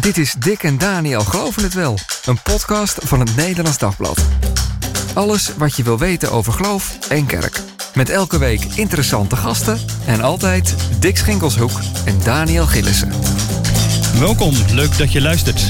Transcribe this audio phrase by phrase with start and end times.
[0.00, 4.24] Dit is Dick en Daniel Geloven het Wel, een podcast van het Nederlands Dagblad.
[5.14, 7.60] Alles wat je wil weten over geloof en kerk.
[7.94, 13.12] Met elke week interessante gasten en altijd Dick Schinkelshoek en Daniel Gillissen.
[14.18, 15.62] Welkom, leuk dat je luistert.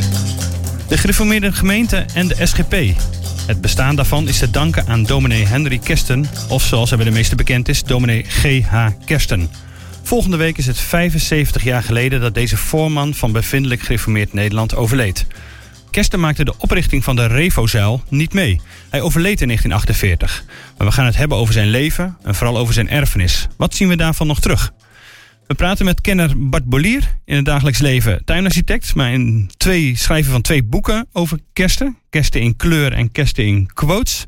[0.88, 2.74] De gereformeerde gemeente en de SGP.
[3.46, 7.12] Het bestaan daarvan is te danken aan dominee Henry Kersten, of zoals hij bij de
[7.12, 8.86] meeste bekend is, dominee G.H.
[9.04, 9.50] Kersten.
[10.08, 15.26] Volgende week is het 75 jaar geleden dat deze voorman van bevindelijk gereformeerd Nederland overleed.
[15.90, 18.60] Kersten maakte de oprichting van de Revozuil niet mee.
[18.90, 20.44] Hij overleed in 1948.
[20.78, 23.46] Maar we gaan het hebben over zijn leven en vooral over zijn erfenis.
[23.56, 24.72] Wat zien we daarvan nog terug?
[25.46, 30.32] We praten met kenner Bart Bolier in het dagelijks leven tuinarchitect, maar in twee schrijven
[30.32, 31.98] van twee boeken over kersten.
[32.10, 34.24] Kersten in kleur en kersten in quotes.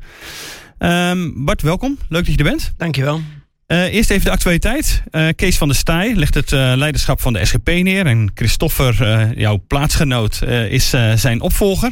[0.77, 1.97] Ehm, Bart, welkom.
[2.09, 2.73] Leuk dat je er bent.
[2.77, 3.21] Dankjewel.
[3.71, 5.03] Uh, eerst even de actualiteit.
[5.11, 8.05] Uh, Kees van der Staaij legt het uh, leiderschap van de SGP neer.
[8.05, 11.91] En Christoffer, jouw plaatsgenoot, is zijn opvolger.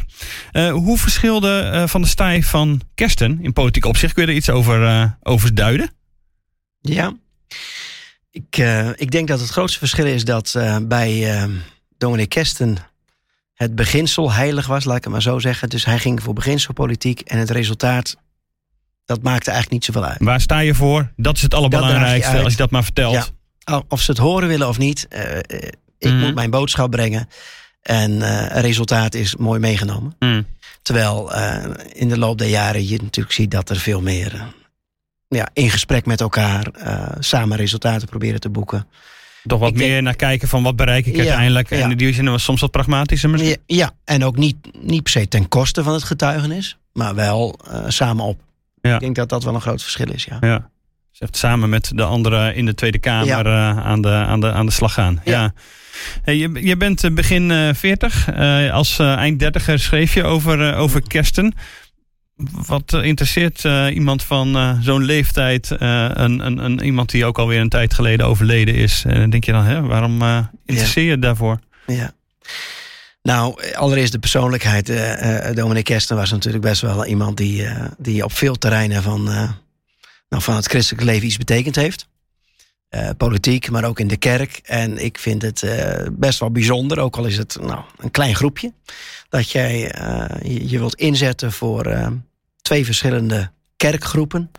[0.71, 4.13] hoe verschilde Van der Staaij van Kersten in politiek opzicht?
[4.13, 5.91] Kun je er iets over, over duiden?
[6.81, 7.13] Ja,
[8.31, 8.57] ik,
[8.95, 11.47] ik denk dat het grootste verschil is dat bij
[11.97, 12.77] dominee Kersten
[13.53, 15.69] het beginsel heilig was, laat ik het maar zo zeggen.
[15.69, 18.15] Dus hij ging voor beginselpolitiek en het resultaat
[19.09, 20.17] dat maakte eigenlijk niet zoveel uit.
[20.19, 21.11] Waar sta je voor?
[21.15, 23.31] Dat is het allerbelangrijkste, je als je dat maar vertelt.
[23.65, 23.83] Ja.
[23.87, 25.07] Of ze het horen willen of niet.
[25.09, 25.37] Uh,
[25.97, 26.19] ik mm.
[26.19, 27.29] moet mijn boodschap brengen.
[27.81, 30.15] En uh, het resultaat is mooi meegenomen.
[30.19, 30.45] Mm.
[30.81, 34.53] Terwijl uh, in de loop der jaren je natuurlijk ziet dat er veel meer...
[35.27, 36.67] ja, in gesprek met elkaar
[37.19, 38.87] samen resultaten proberen te boeken.
[39.43, 41.71] Toch wat ik meer denk, naar kijken van wat bereik ik ja, uiteindelijk.
[41.71, 41.95] En ja.
[41.95, 43.57] die zin was soms wat pragmatischer misschien.
[43.65, 46.77] Ja, ja, en ook niet, niet per se ten koste van het getuigenis.
[46.93, 48.47] Maar wel samen op.
[48.81, 48.93] Ja.
[48.93, 50.37] Ik denk dat dat wel een groot verschil is, ja.
[50.41, 50.69] ja.
[51.31, 53.73] Samen met de anderen in de Tweede Kamer ja.
[53.73, 55.21] uh, aan, de, aan, de, aan de slag gaan.
[55.23, 55.31] Ja.
[55.31, 55.53] ja.
[56.21, 58.29] Hey, je, je bent eh, begin uh, 40.
[58.29, 61.53] Uh, als eind dertiger schreef je over, over kersten.
[62.65, 63.63] Wat interesseert
[63.93, 68.75] iemand van zo'n leeftijd, een, een, een, iemand die ook alweer een tijd geleden overleden
[68.75, 69.03] is?
[69.29, 70.21] denk je dan, hè, waarom
[70.65, 71.59] interesseer je daarvoor?
[71.85, 72.13] Ja.
[73.21, 74.89] Nou, allereerst de persoonlijkheid.
[74.89, 79.23] Uh, Dominic Kersten was natuurlijk best wel iemand die, uh, die op veel terreinen van,
[79.23, 82.07] nou, van het christelijke leven iets betekend heeft.
[83.17, 84.59] politiek, maar ook in de kerk.
[84.63, 85.65] En ik vind het
[86.11, 88.73] best wel bijzonder, ook al is het nou, een klein groepje,
[89.29, 89.79] dat jij
[90.43, 92.11] je, wilt inzetten voor
[92.61, 94.51] twee verschillende kerkgroepen,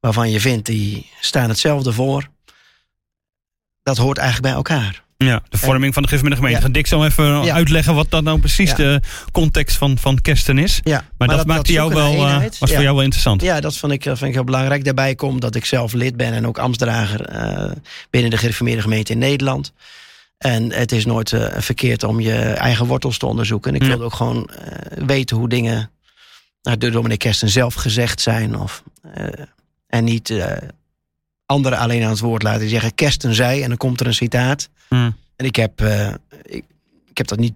[0.00, 2.28] waarvan je vindt die staan hetzelfde voor.
[3.82, 5.04] Dat hoort eigenlijk bij elkaar.
[5.24, 6.36] Ja, de vorming van de gemeente.
[6.36, 6.60] gemeente.
[6.60, 6.68] Ja.
[6.68, 9.00] Dick zal even uitleggen wat dan nou precies de
[9.32, 10.80] context van, van kersten is.
[10.82, 10.92] Ja.
[10.92, 13.42] Maar, maar dat, dat maakte jou wel, uh, was voor jou wel interessant.
[13.42, 14.84] Ja, dat vond ik, vind ik heel belangrijk.
[14.84, 17.70] Daarbij komt dat ik zelf lid ben en ook ambtsdrager uh,
[18.10, 19.72] binnen de gereformeerde gemeente in Nederland.
[20.38, 23.74] En het is nooit uh, verkeerd om je eigen wortels te onderzoeken.
[23.74, 24.50] En ik wilde ook gewoon
[25.04, 25.90] weten hoe dingen
[26.62, 28.58] nou, door dominee Kersten zelf gezegd zijn.
[28.58, 28.82] Of,
[29.86, 30.32] en niet
[31.50, 32.94] anderen alleen aan het woord laten zeggen.
[32.94, 34.68] Kersten zei en dan komt er een citaat.
[34.88, 35.16] Mm.
[35.36, 36.08] En ik heb, uh,
[36.42, 36.64] ik,
[37.10, 37.54] ik, heb dat niet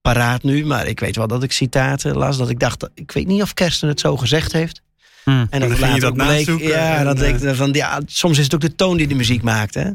[0.00, 2.36] paraat nu, maar ik weet wel dat ik citaten las.
[2.36, 4.82] Dat ik dacht, ik weet niet of Kersten het zo gezegd heeft.
[5.24, 5.46] Mm.
[5.50, 8.54] En dan, dan later dat bleek, ja, dat uh, ik van, ja, soms is het
[8.54, 9.74] ook de toon die de muziek maakt.
[9.74, 9.90] Hè?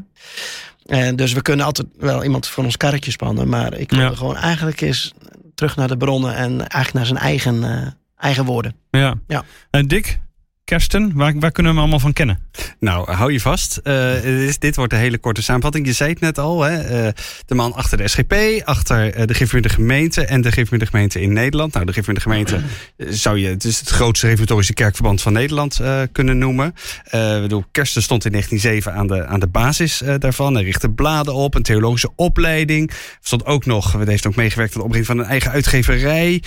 [0.86, 3.48] En dus we kunnen altijd wel iemand van ons karretje spannen.
[3.48, 4.14] Maar ik wil ja.
[4.14, 5.12] gewoon eigenlijk eens
[5.54, 8.74] terug naar de bronnen en eigenlijk naar zijn eigen, uh, eigen woorden.
[8.90, 9.14] Ja.
[9.26, 9.44] ja.
[9.70, 10.20] En Dick,
[10.64, 12.38] Kersten, waar, waar kunnen we hem allemaal van kennen?
[12.80, 13.80] Nou, hou je vast.
[13.84, 15.86] Uh, dit, wordt een hele korte samenvatting.
[15.86, 17.04] Je zei het net al, hè?
[17.06, 17.12] Uh,
[17.46, 21.32] de man achter de SGP, achter uh, de gemeente gemeente en de gemeente gemeente in
[21.32, 21.72] Nederland.
[21.72, 22.60] Nou, de gemeente gemeente
[22.98, 25.80] zou je, het is het grootste reformatorische kerkverband van Nederland
[26.12, 26.74] kunnen noemen.
[27.10, 30.54] bedoel, Kersten stond in 1907 aan de, aan de basis daarvan.
[30.54, 32.90] Hij richtte bladen op, een theologische opleiding.
[33.20, 36.42] Stond ook nog, we heeft ook meegewerkt aan de oprichting van een eigen uitgeverij.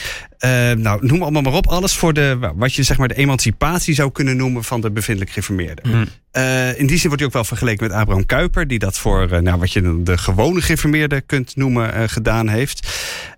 [0.77, 1.67] nou, noem allemaal maar op.
[1.67, 5.31] Alles voor de, wat je zeg maar de emancipatie zou kunnen noemen van de bevindelijk
[5.31, 5.94] gereformeerden.
[5.95, 6.05] Mm.
[6.37, 9.31] Uh, in die zin wordt hij ook wel vergeleken met Abraham Kuyper, die dat voor
[9.31, 12.87] uh, nou, wat je de gewone gereformeerde kunt noemen uh, gedaan heeft.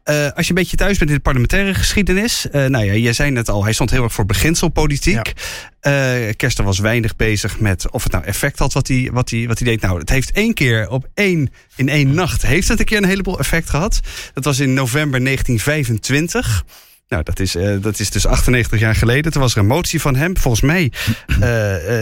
[0.05, 3.49] als je een beetje thuis bent in de parlementaire geschiedenis, nou ja, jij zei net
[3.49, 5.33] al, hij stond heel erg voor beginselpolitiek.
[5.81, 6.33] Ja.
[6.33, 9.59] Kersten was weinig bezig met of het nou effect had wat hij, wat, hij, wat
[9.59, 9.81] hij deed.
[9.81, 13.05] Nou, het heeft één keer op één, in één nacht, heeft het een keer een
[13.05, 13.99] heleboel effect gehad.
[14.33, 16.63] Dat was in november 1925.
[17.07, 19.31] Nou, dat is, uh, dat is dus 98 jaar geleden.
[19.31, 20.37] Toen was er een motie van hem.
[20.37, 20.91] Volgens mij
[21.27, 21.39] uh,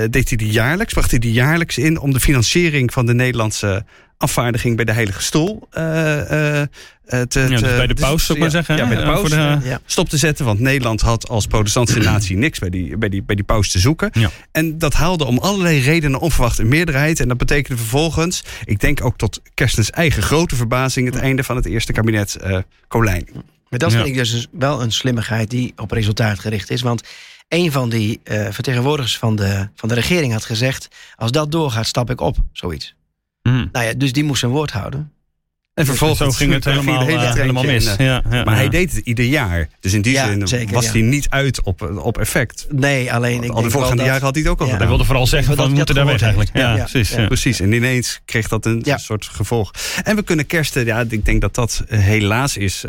[0.01, 3.13] uh, deed hij die jaarlijks, bracht hij die jaarlijks in om de financiering van de
[3.13, 3.85] Nederlandse
[4.17, 6.69] afvaardiging bij de Heilige Stoel eh, te,
[7.05, 9.19] Ja, dus te- bij de paus, zou ik maar zeggen, Ja, bij de Eh, paus.
[9.19, 9.79] voor de- Ja.
[9.85, 13.35] Stop te zetten, want Nederland had als protestantse natie niks bij die, bij die, bij
[13.35, 14.09] die paus te zoeken.
[14.13, 14.29] Ja.
[14.51, 17.19] En dat haalde om allerlei redenen onverwacht een meerderheid.
[17.19, 21.55] En dat betekende vervolgens, ik denk ook tot Kerstens eigen grote verbazing, het einde van
[21.55, 22.57] het eerste kabinet eh
[22.87, 23.27] Colijn.
[23.75, 24.03] Maar dat Ja.
[24.03, 26.81] vind ik dus wel een slimmigheid die op resultaat gericht is.
[26.81, 27.01] Want
[27.47, 30.87] een van die eh, vertegenwoordigers van de, van de regering had gezegd...
[31.15, 32.95] als dat doorgaat, stap ik op, zoiets.
[33.41, 33.65] Hm.
[33.71, 35.11] Nou ja, dus die moest zijn woord houden.
[35.75, 37.85] En vervolgens Zo ging het helemaal, de hele eh, helemaal in, mis.
[37.85, 38.53] eh, Ja, ja, Maar ja.
[38.53, 39.67] hij deed het ieder jaar.
[39.79, 40.91] Dus in die Ja, zin zeker, was ja.
[40.91, 42.67] hij niet uit op, op effect.
[42.69, 44.77] Nee, alleen ik Al de voorgaande dat- jaren had hij het ook al Ja.
[44.77, 46.49] Hij wilde vooral zeggen Dat van we moeten daar weg eigenlijk.
[46.53, 47.09] Ja, precies.
[47.09, 47.21] ja.
[47.21, 47.27] ja.
[47.27, 48.97] Precies, en ineens kreeg dat een Ja.
[48.97, 49.71] soort gevolg.
[50.03, 52.83] En we kunnen kersten, ja, ik denk dat dat eh, helaas is.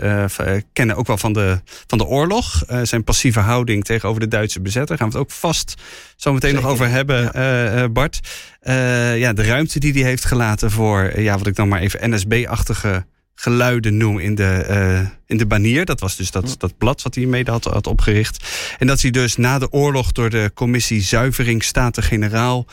[0.73, 2.63] kennen ook wel van de, van de oorlog.
[2.67, 4.97] eh, zijn passieve houding tegenover de Duitse bezetter.
[4.97, 5.75] Gaan we het ook vast
[6.17, 8.21] zo meteen nog over hebben, eh, eh, Bart.
[8.61, 12.11] Eh, ja, de ruimte die hij heeft gelaten voor, ja, wat ik dan maar even
[12.11, 15.85] NSB-achtige geluiden noem in de, in de banier.
[15.85, 18.49] Dat was dus dat, dat blad wat hij mede had, had opgericht.
[18.79, 22.67] En dat hij dus na de oorlog door de commissie Zuivering Staten-Generaal...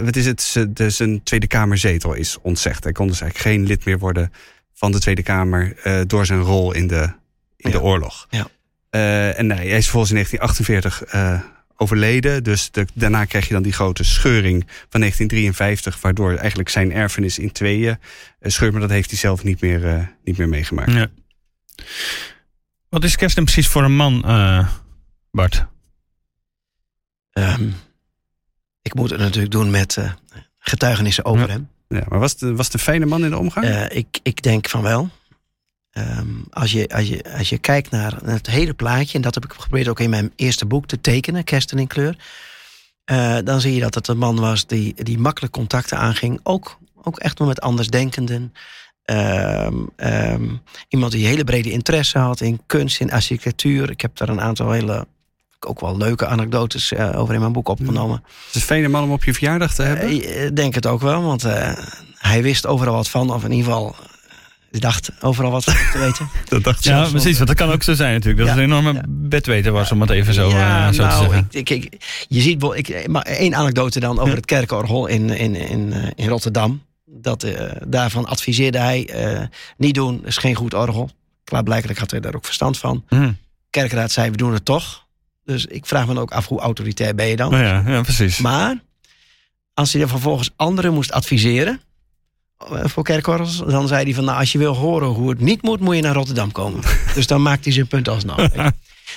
[0.00, 2.84] wat is het, de, zijn Tweede Kamerzetel is ontzegd.
[2.84, 4.32] Hij kon dus eigenlijk geen lid meer worden
[4.74, 5.74] van de Tweede Kamer...
[6.06, 7.12] door zijn rol in de,
[7.56, 8.26] in de oorlog.
[8.30, 8.48] Ja.
[9.32, 11.40] En nee, hij is volgens in 1948 eh,
[11.80, 12.44] overleden.
[12.44, 16.00] Dus de- daarna krijg je dan die grote scheuring van 1953...
[16.00, 17.98] waardoor eigenlijk zijn erfenis in tweeën
[18.40, 18.72] eh, scheurt.
[18.72, 20.92] Maar dat heeft hij zelf niet meer, eh, niet meer meegemaakt.
[20.92, 21.06] Ja.
[22.88, 24.68] Wat is Kersten precies voor een man, eh,
[25.30, 25.66] Bart?
[27.32, 27.68] Ehm,
[28.82, 30.12] ik moet het natuurlijk doen met eh,
[30.58, 31.52] getuigenissen over Ja.
[31.52, 31.68] hem.
[31.88, 33.66] Ja, maar was het, was het een fijne man in de omgang?
[33.66, 35.10] Eh, ik, ik denk van wel.
[35.98, 39.44] Ehm, als, je, als, je, als je kijkt naar het hele plaatje, en dat heb
[39.44, 42.16] ik geprobeerd ook in mijn eerste boek te tekenen, Kersten in kleur.
[43.04, 46.40] eh, dan zie je dat het een man was die, die makkelijk contacten aanging.
[46.42, 48.52] Ook, ook echt wel met andersdenkenden.
[49.04, 50.44] Ehm, ehm,
[50.88, 53.90] iemand die hele brede interesse had in kunst, in architectuur.
[53.90, 55.06] Ik heb daar een aantal hele,
[55.66, 58.22] ook wel leuke anekdotes eh, over in mijn boek opgenomen.
[58.24, 60.08] Het is een fijne man om op je verjaardag te hebben.
[60.08, 61.72] Eh, Ik denk het ook wel, want eh,
[62.14, 63.30] hij wist overal wat van.
[63.32, 63.94] Of in ieder geval,
[64.70, 66.28] hij dacht overal wat te weten.
[66.48, 67.36] dat dacht Ja, zelfs precies.
[67.36, 68.38] Want dat kan ook zo zijn natuurlijk.
[68.38, 68.52] Dat Ja.
[68.54, 69.04] het een enorme Ja.
[69.08, 71.46] bedweter was, om het even zo, ja, eh, zo te nou, zeggen.
[71.50, 74.34] ik, ik, ik- je ziet, wel- ik, maar één anekdote dan over Ja.
[74.36, 76.82] het kerkorgel in, in, in, eh, in Rotterdam.
[77.04, 79.42] Dat, eh, daarvan adviseerde hij, eh,
[79.76, 81.10] niet doen, is geen goed orgel.
[81.44, 83.04] Klaarblijkelijk had hij daar ook verstand van.
[83.08, 83.32] Hm.
[83.70, 85.06] Kerkraad zei, we doen het toch.
[85.44, 87.50] Dus ik vraag me dan ook af, hoe autoritair ben je dan?
[87.50, 88.38] Nou ja, ja, precies.
[88.38, 88.74] Maar
[89.74, 91.80] als hij dan vervolgens anderen moest adviseren
[92.66, 95.80] voor kerkorgels, dan zei hij van, nou, als je wil horen hoe het niet moet,
[95.80, 96.80] moet je naar Rotterdam komen.
[97.14, 98.38] dus dan maakt hij zijn punt alsnog.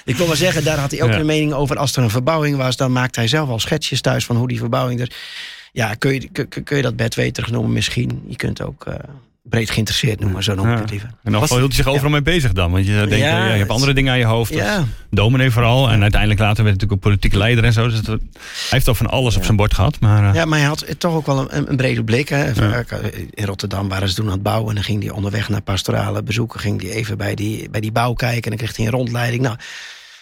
[0.05, 1.19] Ik wil maar zeggen, daar had hij ook Ja.
[1.19, 1.77] een mening over.
[1.77, 4.57] Als er een verbouwing was, dan maakte hij zelf al schetsjes thuis van hoe die
[4.59, 5.11] verbouwing er.
[5.71, 8.23] Ja, kun je, kun, kun je dat bedweterig noemen misschien?
[8.27, 8.93] Je kunt ook eh,
[9.43, 10.81] breed geïnteresseerd noemen, zo noem ik Ja.
[10.81, 11.09] het liever.
[11.23, 12.71] En dan hield hij zich overal mee bezig dan.
[12.71, 14.53] Want je denkt, Ja, ja, je hebt andere dingen aan je hoofd.
[14.53, 15.89] Ja, Dominee vooral.
[15.89, 17.87] En uiteindelijk later werd hij natuurlijk ook politieke leider en zo.
[17.87, 18.19] Dus het- hij
[18.69, 19.99] heeft al van alles op zijn bord gehad.
[19.99, 22.29] Maar, eh, ja, maar hij had toch ook wel een, een brede blik.
[22.29, 22.51] Hè.
[23.29, 24.69] In Rotterdam waren ze toen aan het bouwen.
[24.69, 26.59] En dan ging hij onderweg naar pastorale bezoeken.
[26.59, 28.43] Ging hij even bij die, bij die bouw kijken.
[28.43, 29.41] En dan kreeg hij een rondleiding.
[29.43, 29.55] Nou,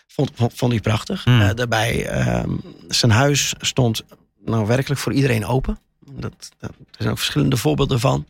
[0.08, 1.24] vond, vond, vond hij prachtig.
[1.24, 1.42] Hmm.
[1.42, 2.50] Eh, daarbij, ehm,
[2.88, 4.04] zijn huis stond
[4.46, 5.80] nou werkelijk voor iedereen open.
[6.12, 8.26] Dat, dat, er zijn ook verschillende voorbeelden van.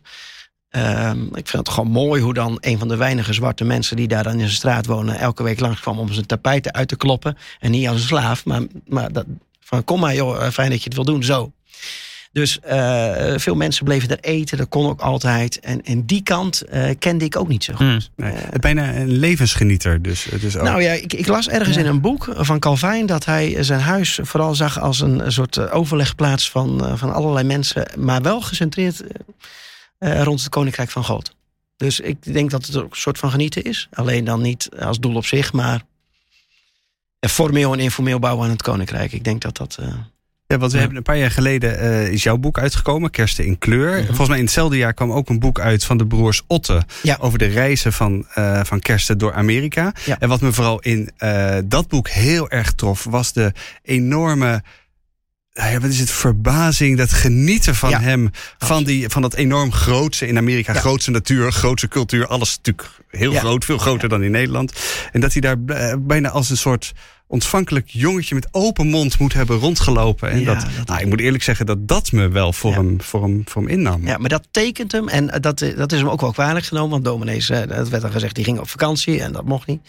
[0.70, 4.08] Ehm, ik vind het gewoon mooi hoe dan een van de weinige zwarte mensen die
[4.08, 7.36] daar dan in zijn straat wonen, elke week langskwam om zijn tapijten uit te kloppen.
[7.60, 9.24] En niet als een slaaf, maar, maar dat,
[9.60, 11.52] van kom maar joh, eh, fijn dat je het wil doen, zo.
[12.32, 15.60] Dus eh, veel mensen bleven daar eten, dat kon ook altijd.
[15.60, 18.10] En, en die kant eh, kende ik ook niet zo goed.
[18.16, 18.22] hm.
[18.22, 20.02] Nee, bijna een levensgenieter.
[20.02, 20.62] Dus, dus ook.
[20.64, 24.18] Nou ja, ik, ik las ergens in een boek van Calvijn dat hij zijn huis
[24.22, 29.02] vooral zag als een soort overlegplaats van, van allerlei mensen, maar wel gecentreerd
[30.00, 31.34] eh, rond het Koninkrijk van God.
[31.76, 33.88] Dus ik denk dat het ook een soort van genieten is.
[33.92, 35.82] Alleen dan niet als doel op zich, maar
[37.28, 39.12] formeel en informeel bouwen aan het Koninkrijk.
[39.12, 39.76] Ik denk dat dat.
[39.80, 39.86] eh,
[40.46, 40.78] Ja, want we Ja.
[40.82, 43.96] hebben een paar jaar geleden eh, is jouw boek uitgekomen, Kersten in kleur.
[43.96, 44.06] Mhm.
[44.06, 47.16] Volgens mij in hetzelfde jaar kwam ook een boek uit van de broers Otte Ja.
[47.20, 49.92] over de reizen van, eh, van Kersten door Amerika.
[50.04, 50.16] Ja.
[50.18, 51.10] En wat me vooral in
[51.64, 53.52] dat boek heel erg trof, was de
[53.82, 54.62] enorme.
[55.52, 56.10] Nou Ja, wat is het?
[56.10, 58.30] Verbazing, dat genieten van Ja, hem.
[58.58, 60.72] Van, die, van dat enorm grootse in Amerika.
[60.72, 60.80] Ja.
[60.80, 62.26] Grootse natuur, grootse cultuur.
[62.26, 64.72] Alles natuurlijk heel groot, veel groter dan in Nederland.
[65.12, 66.92] En dat hij daar eh, bijna als een soort
[67.26, 70.30] ontvankelijk jongetje met open mond moet hebben rondgelopen.
[70.30, 72.76] En Ja, dat, dat- nou, ik moet eerlijk zeggen dat dat me wel voor, Ja.
[72.76, 74.06] hem, voor, hem, voor hem innam.
[74.06, 75.08] Ja, maar dat tekent hem.
[75.08, 76.90] En eh, dat, eh, dat is hem ook wel kwalijk genomen.
[76.90, 79.22] Want dominees, dat werd al gezegd, die ging op vakantie.
[79.22, 79.80] En dat mocht niet.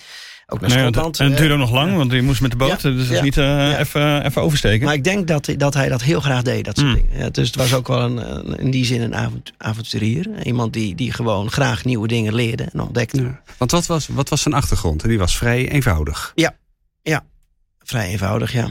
[0.53, 2.81] Ook naar en het eh, duurde nog lang, want hij moest met de boot.
[2.81, 3.77] Ja, Dus dat is ja, niet eh, ja.
[3.79, 4.85] even, even oversteken.
[4.85, 6.95] Maar ik denk dat, dat hij dat heel graag deed, dat soort Mm.
[6.95, 7.17] dingen.
[7.19, 10.45] Ja, dus het was ook wel een, een- in die zin een avont- avonturier.
[10.45, 13.21] Iemand die, die gewoon graag nieuwe dingen leerde en ontdekte.
[13.21, 13.41] Ja.
[13.57, 15.03] Want wat was, wat was zijn achtergrond?
[15.03, 16.33] En die was vrij eenvoudig.
[17.83, 18.67] Vrij eenvoudig, ja.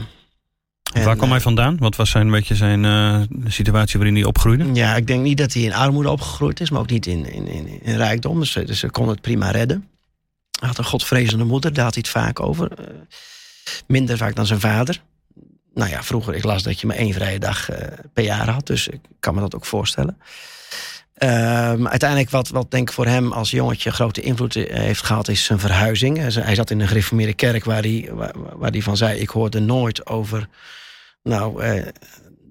[0.93, 1.77] En, Waar kwam eh, hij vandaan?
[1.77, 4.65] Wat was zijn, een beetje zijn eh, situatie waarin hij opgroeide?
[4.73, 7.47] Ja, ik denk niet dat hij in armoede opgegroeid is, maar ook niet in, in,
[7.47, 8.39] in, in rijkdom.
[8.39, 9.87] Dus, eh, dus ze kon het prima redden.
[10.61, 12.71] Hij had een godvrezende moeder, daar had hij het vaak over.
[12.71, 12.85] Eh,
[13.87, 15.01] minder vaak dan zijn vader.
[15.73, 18.67] Nou ja, vroeger, ik las dat je maar één vrije dag eh, per jaar had.
[18.67, 20.17] Dus ik kan me dat ook voorstellen.
[21.13, 25.27] Ehm, uiteindelijk, wat, wat denk ik voor hem als jongetje grote invloed eh, heeft gehad,
[25.27, 26.17] is zijn verhuizing.
[26.33, 29.59] Hij zat in een gereformeerde kerk waar hij, waar, waar hij van zei: Ik hoorde
[29.59, 30.47] nooit over
[31.23, 31.63] nou,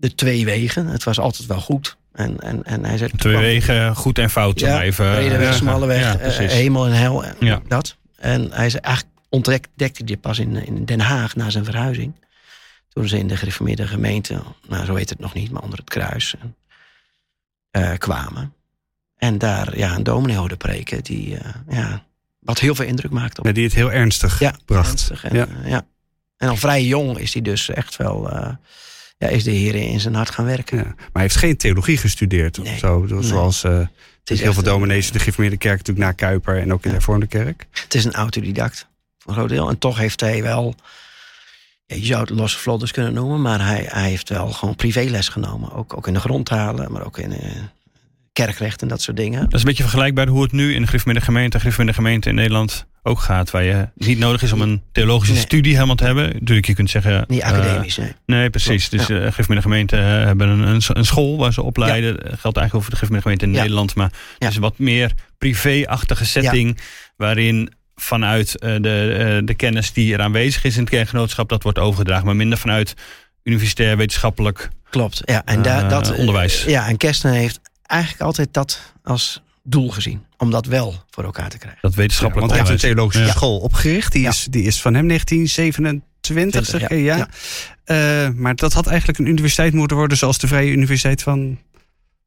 [0.00, 0.86] de twee wegen.
[0.86, 1.96] Het was altijd wel goed.
[2.12, 4.60] En, en, en hij zei: Twee wegen, goed en fout.
[4.60, 7.24] ja, even, brede weg, smalle weg, Ja, hemel en hel.
[7.38, 7.60] Ja.
[7.68, 7.98] Dat.
[8.20, 12.14] En hij zei, eigenlijk ontdekte hij dit pas in, in Den Haag na zijn verhuizing.
[12.88, 15.88] Toen ze in de gereformeerde gemeente, nou zo heet het nog niet, maar onder het
[15.88, 16.34] kruis,
[17.70, 18.52] eh, kwamen.
[19.16, 22.04] En daar ja, een dominee hoorde preken die eh, ja,
[22.38, 24.90] wat heel veel indruk maakte op Ja, die het heel ernstig ja, bracht.
[24.90, 25.24] ernstig.
[25.24, 25.46] En, Ja.
[25.62, 25.86] eh, ja.
[26.36, 28.54] en al vrij jong is hij dus echt wel, eh,
[29.18, 30.76] ja, is de Heer in zijn hart gaan werken.
[30.78, 30.84] Ja.
[30.84, 33.06] Maar hij heeft geen theologie gestudeerd of zo.
[33.20, 33.86] Zoals eh,
[34.20, 36.88] Het is heel veel dominees in de gereformeerde kerk natuurlijk na Kuiper en ook in
[36.88, 37.66] de hervormde kerk.
[37.70, 38.86] Het is een autodidact,
[39.18, 39.68] voor een groot deel.
[39.68, 40.74] En toch heeft hij wel,
[41.86, 45.28] ja, je zou het losse vlodders kunnen noemen, maar hij, hij heeft wel gewoon privéles
[45.28, 45.72] genomen.
[45.72, 47.50] Ook, ook in de grondtalen, maar ook in eh,
[48.32, 49.40] kerkrecht en dat soort dingen.
[49.44, 52.34] Dat is een beetje vergelijkbaar hoe het nu in de gereformeerde gemeente, gereformeerde gemeente in
[52.34, 53.50] Nederland ook gaat.
[53.50, 55.42] Waar je niet nodig is om een theologische Nee.
[55.42, 56.32] studie helemaal te hebben.
[56.38, 57.24] Natuurlijk, je kunt zeggen...
[57.28, 58.12] Niet eh, academisch, nee.
[58.26, 58.88] Nee, precies.
[58.88, 62.12] Klopt, Dus eh gereformeerde gemeenten eh, hebben een, een, school waar ze opleiden.
[62.14, 63.60] Dat geldt eigenlijk over de gereformeerde gemeente in Ja.
[63.60, 63.94] Nederland.
[63.94, 64.16] Maar Ja.
[64.38, 66.78] het is een wat meer privé-achtige setting.
[67.16, 71.48] Waarin vanuit de, de kennis die er aanwezig is in het kerkgenootschap...
[71.48, 72.26] dat wordt overgedragen.
[72.26, 72.94] Maar minder vanuit
[73.42, 75.42] universitair wetenschappelijk Klopt, ja.
[75.44, 76.64] En daar, dat, onderwijs.
[76.64, 80.24] Ja, en Kersten heeft eigenlijk altijd dat als doel gezien.
[80.36, 81.78] Om dat wel voor elkaar te krijgen.
[81.82, 83.32] dat Ja, wetenschappelijk want hij heeft een theologische Ja.
[83.32, 84.12] school opgericht.
[84.12, 84.28] Die, Ja.
[84.28, 87.02] is, die is van hem 1927, zeg ja, je?
[87.02, 87.28] Ja.
[87.84, 90.16] Eh, maar dat had eigenlijk een universiteit moeten worden...
[90.18, 91.58] zoals de Vrije Universiteit van,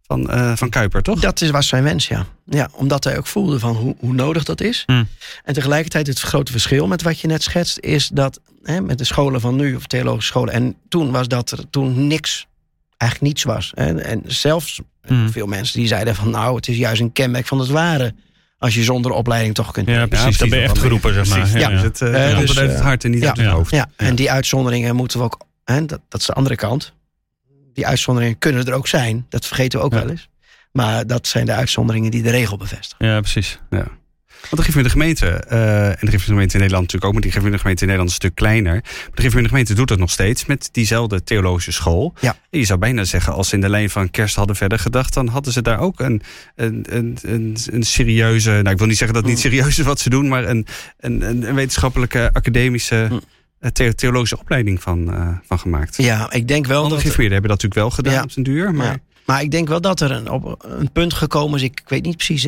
[0.07, 1.19] van, eh, van Kuiper, toch?
[1.19, 2.25] Dat is, was zijn wens, ja.
[2.45, 2.69] ja.
[2.71, 4.83] Omdat hij ook voelde van hoe, hoe nodig dat is.
[4.85, 5.07] Hmm.
[5.43, 7.79] En tegelijkertijd het grote verschil met wat je net schetst...
[7.79, 10.53] is dat hè, met de scholen van nu, of theologische scholen...
[10.53, 12.47] en toen was dat er toen niks,
[13.03, 13.71] eigenlijk niets was.
[13.75, 14.01] Hè.
[14.01, 15.29] En zelfs Hmm.
[15.31, 16.29] veel mensen die zeiden van...
[16.29, 18.13] nou, het is juist een kenmerk van het ware...
[18.57, 19.87] als je zonder opleiding toch kunt...
[19.87, 20.37] Ja, precies.
[20.37, 21.37] Dan ben je echt geroepen, zeg maar.
[21.39, 21.81] Precies, Ja, ja, ja.
[21.81, 23.27] Het, eh, Eh, het komt dus, uit het eh, hart en niet ja.
[23.27, 23.51] uit het Ja.
[23.51, 23.71] hoofd.
[23.71, 25.45] Ja, en die uitzonderingen moeten we ook...
[25.63, 26.93] Hè, dat, dat is de andere kant.
[27.73, 29.25] Die uitzonderingen kunnen er ook zijn.
[29.29, 29.99] Dat vergeten we ook Ja.
[29.99, 30.29] wel eens.
[30.71, 33.07] Maar dat zijn de uitzonderingen die de regel bevestigen.
[33.07, 33.59] Ja, precies.
[33.69, 33.85] Ja.
[34.49, 37.65] Want de gemeente gemeente, eh, en de gemeente in Nederland natuurlijk ook, maar die gemeente
[37.81, 38.73] in Nederland is een stuk kleiner.
[38.73, 42.13] Maar de gemeente gemeente doet dat nog steeds met diezelfde theologische school.
[42.19, 42.35] Ja.
[42.49, 45.13] En je zou bijna zeggen, als ze in de lijn van kerst hadden verder gedacht,
[45.13, 46.21] dan hadden ze daar ook een,
[46.55, 49.51] een, een, een, een serieuze, nou ik wil niet zeggen dat het niet Mm.
[49.51, 50.65] serieus is wat ze doen, maar een,
[50.99, 53.21] een, een wetenschappelijke, academische, Mm.
[53.59, 55.97] eh, the- theologische opleiding van, eh, van gemaakt.
[55.97, 57.15] Ja, ik denk wel Andere dat...
[57.15, 58.21] hebben dat natuurlijk wel gedaan Ja.
[58.23, 58.97] op zijn duur, maar Ja.
[59.25, 61.63] Maar ik denk wel dat er een, op een punt gekomen is.
[61.65, 62.47] Ik, ik weet niet precies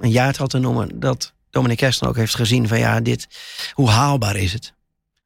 [0.00, 0.88] een jaartal te noemen.
[1.00, 3.26] Dat Dominic Kersten ook heeft gezien van ja, dit,
[3.72, 4.74] hoe haalbaar is het?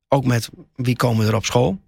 [0.09, 1.79] Ook met wie komen er op school.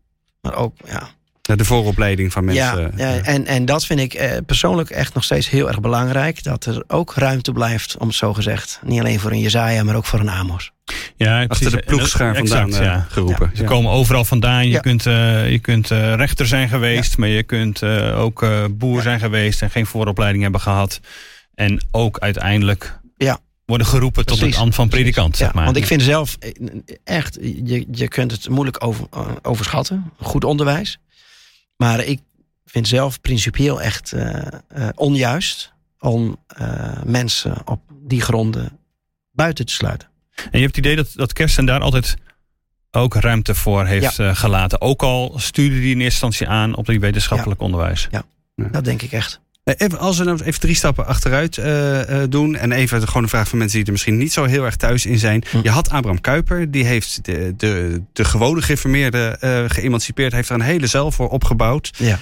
[0.41, 1.09] Maar ook, ja.
[1.57, 2.93] de vooropleiding van mensen.
[2.97, 6.43] ja, ja, en, en dat vind ik eh, persoonlijk echt nog steeds heel erg belangrijk.
[6.43, 8.81] Dat er ook ruimte blijft, om het zo gezegd.
[8.85, 10.71] Niet alleen voor een Jezaja, maar ook voor een Amos.
[11.17, 13.07] Ja, achter de ploegschaar vandaan eh, ja.
[13.11, 13.51] geroepen.
[13.55, 14.67] Ze komen overal vandaan.
[14.67, 14.81] Je Ja.
[14.81, 19.03] kunt, eh, je kunt eh, rechter zijn geweest, maar je kunt eh, ook eh, boer
[19.03, 21.01] zijn geweest en geen vooropleiding hebben gehad.
[21.55, 23.39] En ook uiteindelijk Ja.
[23.65, 25.39] Worden geroepen tot het ambt van predikant.
[25.39, 25.65] Ja, zeg maar.
[25.65, 26.51] Want ik vind zelf eh,
[27.05, 30.13] echt, je, je kunt het moeilijk over, eh, overschatten.
[30.21, 30.99] Goed onderwijs.
[31.77, 32.21] Maar ik
[32.65, 34.47] vind zelf principieel echt eh,
[34.95, 36.37] onjuist om
[37.05, 38.79] mensen op die gronden
[39.31, 40.09] buiten te sluiten.
[40.35, 42.17] En je hebt het idee dat, dat Kersten daar altijd
[42.91, 44.81] ook ruimte voor heeft gelaten.
[44.81, 48.09] Ook al stuurde die in eerste instantie aan op die wetenschappelijk onderwijs.
[48.55, 49.41] Dat denk ik echt.
[49.65, 52.57] Eh, Even, als we nou even drie stappen achteruit eh, eh, doen.
[52.57, 55.07] En even gewoon een vraag van mensen die er misschien niet zo heel erg thuis
[55.07, 55.45] in zijn.
[55.51, 55.59] Hm.
[55.63, 60.33] Je had Abraham Kuyper, die heeft de, de, de gewone geïnformeerde eh geëmancipeerd.
[60.33, 61.91] Heeft er een hele zeil voor opgebouwd.
[61.97, 62.19] Ja.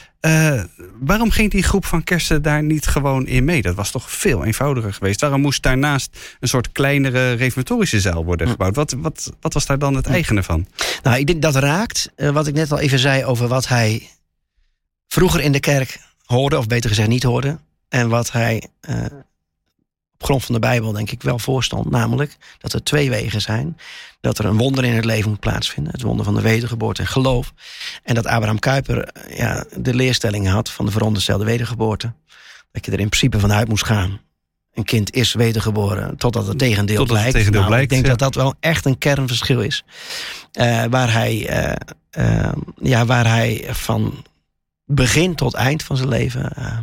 [1.01, 3.63] Waarom ging die groep van Kersten daar niet gewoon in mee?
[3.63, 5.21] Dat was toch veel eenvoudiger geweest.
[5.21, 8.53] Waarom moest daarnaast een soort kleinere reformatorische zeil worden Hm.
[8.53, 8.75] gebouwd?
[8.77, 10.67] Wat, wat, wat was daar dan het eigene van?
[11.03, 14.09] Nou, ik denk dat raakt wat ik net al even zei over wat hij
[15.09, 15.99] vroeger in de kerk
[16.31, 17.59] hoorde, of beter gezegd niet hoorde.
[17.89, 18.97] En wat hij eh,
[20.15, 21.91] op grond van de Bijbel denk ik wel voorstond.
[21.91, 23.77] Namelijk dat er twee wegen zijn.
[24.21, 25.93] Dat er een wonder in het leven moet plaatsvinden.
[25.93, 27.53] Het wonder van de wedergeboorte en geloof.
[28.03, 32.13] En dat Abraham Kuyper eh, ja, de leerstelling had van de veronderstelde wedergeboorte.
[32.73, 34.21] Dat je er in principe vanuit moest gaan.
[34.75, 37.37] Een kind is wedergeboren totdat het tegendeel Totdat het blijkt.
[37.37, 38.11] tegendeel Nou, blijkt, ik denk ja.
[38.11, 39.85] dat dat wel echt een kernverschil is.
[40.53, 41.37] Eh, waar, hij,
[42.81, 44.25] ja, waar hij van
[44.91, 46.79] begin tot eind van zijn leven eh,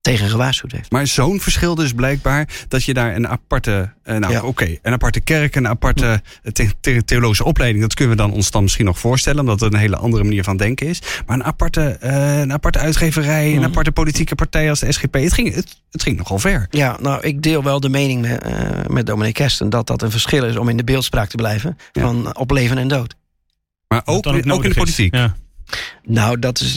[0.00, 0.90] tegen gewaarschuwd heeft.
[0.90, 4.42] Maar zo'n verschil dus blijkbaar dat je daar een aparte, eh, nou Ja.
[4.42, 8.32] oké, een aparte kerk, een aparte eh, the- the- theologische opleiding, dat kunnen we dan
[8.32, 11.02] ons dan misschien nog voorstellen, omdat het een hele andere manier van denken is.
[11.26, 13.64] Maar een aparte, eh, een aparte uitgeverij, een Mhm.
[13.64, 16.66] aparte politieke partij als de SGP, het ging, het, het ging nogal ver.
[16.70, 18.20] Ja, nou, ik deel wel de mening
[18.88, 19.70] met, eh met Kersten...
[19.70, 21.76] dat dat een verschil is om in de beeldspraak te blijven...
[21.92, 22.02] Ja.
[22.02, 23.14] van op leven en dood.
[23.88, 24.74] Maar ook, dan ook in de is.
[24.74, 25.14] politiek.
[25.14, 25.34] Ja.
[26.04, 26.76] Nou, dat is,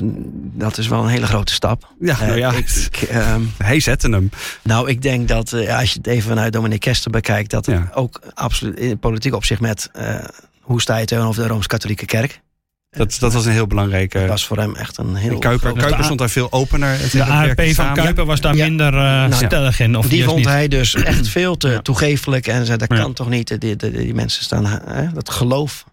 [0.53, 1.93] dat is wel een hele grote stap.
[1.99, 4.29] Ja, nou Eh, ja, ik, ik, ehm, hij zette hem.
[4.63, 7.49] nou, ik denk dat eh, als je het even vanuit dominee Kersten bekijkt...
[7.51, 7.89] dat Ja.
[7.93, 9.89] ook absoluut in politiek opzicht met...
[9.93, 10.15] eh,
[10.61, 12.43] hoe sta je tegenover de Rooms-Katholieke Kerk...
[12.89, 14.19] Dat, dat was een heel belangrijke.
[14.19, 16.97] Dat was voor hem echt een heel Kuiper, Kuiper stond daar veel opener.
[17.11, 18.03] De ARP van samen.
[18.03, 18.63] Kuiper was daar Ja.
[18.65, 19.97] minder eh, Nou, stellig in.
[19.97, 20.45] Of die vond niet.
[20.45, 21.79] hij dus echt veel te Ja.
[21.81, 22.47] toegeeflijk.
[22.47, 23.01] En zei, dat Ja.
[23.03, 23.59] kan toch niet.
[23.61, 25.85] Die, die, die mensen staan, hè, dat geloof.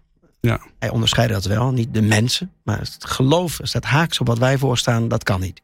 [0.47, 0.61] Ja.
[0.79, 1.71] Hij onderscheidde dat wel.
[1.71, 2.51] Niet de mensen.
[2.63, 5.07] Maar het geloof staat haaks op wat wij voorstaan.
[5.07, 5.61] Dat kan niet.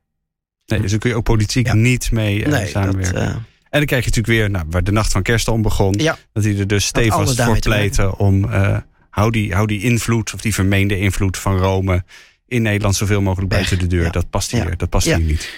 [0.66, 1.74] Nee, dus daar kun je ook politiek Ja.
[1.74, 3.22] niet mee eh, nee, dat, samenwerken.
[3.22, 5.94] eh, En dan krijg je natuurlijk weer, nou, waar de nacht van kerst om begon,
[5.98, 6.18] Ja.
[6.34, 8.78] dat hij er dus stevast voor pleitte om eh,
[9.10, 12.04] hou, die, hou die invloed, of die vermeende invloed van Rome
[12.48, 13.60] in Nederland zoveel mogelijk Weg.
[13.68, 14.06] buiten de deur.
[14.06, 14.10] Ja.
[14.12, 14.76] Dat past hier, Ja.
[14.76, 15.18] dat past Ja.
[15.18, 15.54] hier niet.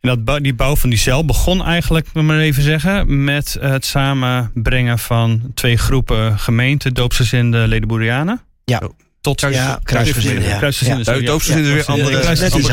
[0.00, 3.56] En dat die bouw van die cel begon eigenlijk, moet ik maar even zeggen, met
[3.60, 8.40] het samenbrengen van twee groepen gemeenten, doopsgezinden, ledenboerianen.
[8.64, 8.82] Ja.
[9.20, 10.56] Tot Ja, kruisgezinden, ja.
[10.56, 11.12] Kruisgezinden, Ja.
[11.12, 11.18] is
[11.48, 12.16] weer andere-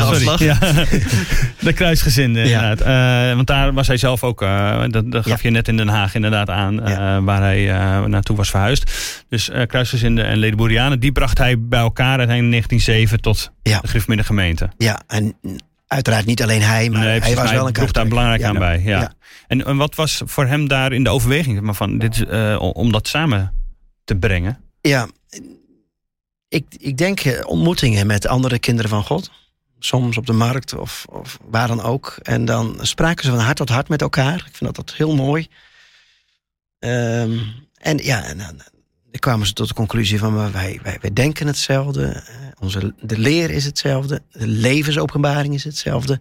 [0.02, 0.38] afslag.
[1.66, 2.60] De kruisgezinden, Ja.
[2.62, 3.28] inderdaad.
[3.30, 5.48] Eh, want daar was hij zelf ook, eh, dat, dat gaf Ja.
[5.48, 7.22] je net in Den Haag inderdaad aan, eh, Ja.
[7.22, 8.90] waar hij eh, naartoe was verhuisd.
[9.28, 13.80] Dus eh kruisgezinden en ledenboerianen, die bracht hij bij elkaar in 1907 tot Ja.
[13.80, 14.68] de Griffmiddag gemeente.
[14.78, 15.36] ja, en
[15.86, 16.90] uiteraard niet alleen hij.
[16.90, 18.48] Maar Nee, hij was wel een daar belangrijk Ja.
[18.48, 18.80] aan bij.
[18.84, 19.00] Ja.
[19.00, 19.12] Ja.
[19.46, 22.56] En, en wat was voor hem daar in de overweging maar van dit, is, eh,
[22.60, 23.52] om- om dat samen
[24.04, 24.58] te brengen?
[24.80, 25.08] Ja,
[26.52, 29.30] ik, ik denk eh, ontmoetingen met andere kinderen van God.
[29.78, 32.16] Soms op de markt of, of waar dan ook.
[32.22, 34.34] En dan spraken ze van hart tot hart met elkaar.
[34.34, 35.48] Ik vind dat, dat heel mooi.
[36.78, 37.38] Ehm,
[37.76, 38.60] en ja, en dan,
[39.18, 42.06] kwamen ze tot de conclusie van wij, wij, wij denken hetzelfde.
[42.06, 44.22] eh, Onze, de leer is hetzelfde.
[44.32, 46.20] De levensopenbaring is hetzelfde.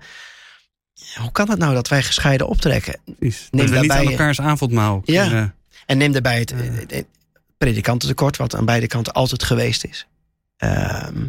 [1.19, 2.99] Hoe kan het nou dat wij gescheiden optrekken?
[3.19, 3.47] Precies.
[3.51, 5.23] Neem dat we niet daarbij- aan elkaars avondmaal Ja.
[5.27, 7.05] kunnen- En neem daarbij het, het- het
[7.57, 10.07] predikantentekort, wat aan beide kanten altijd geweest is.
[10.61, 11.27] Ehm,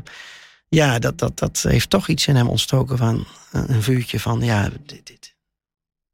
[0.69, 4.69] ja, dat, dat, dat heeft toch iets in hem ontstoken van een vuurtje van, ja,
[4.87, 5.35] dit, dit,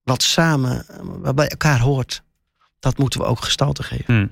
[0.03, 2.23] wat samen, wat bij elkaar hoort,
[2.79, 4.15] dat moeten we ook gestalte geven.
[4.15, 4.27] Hm.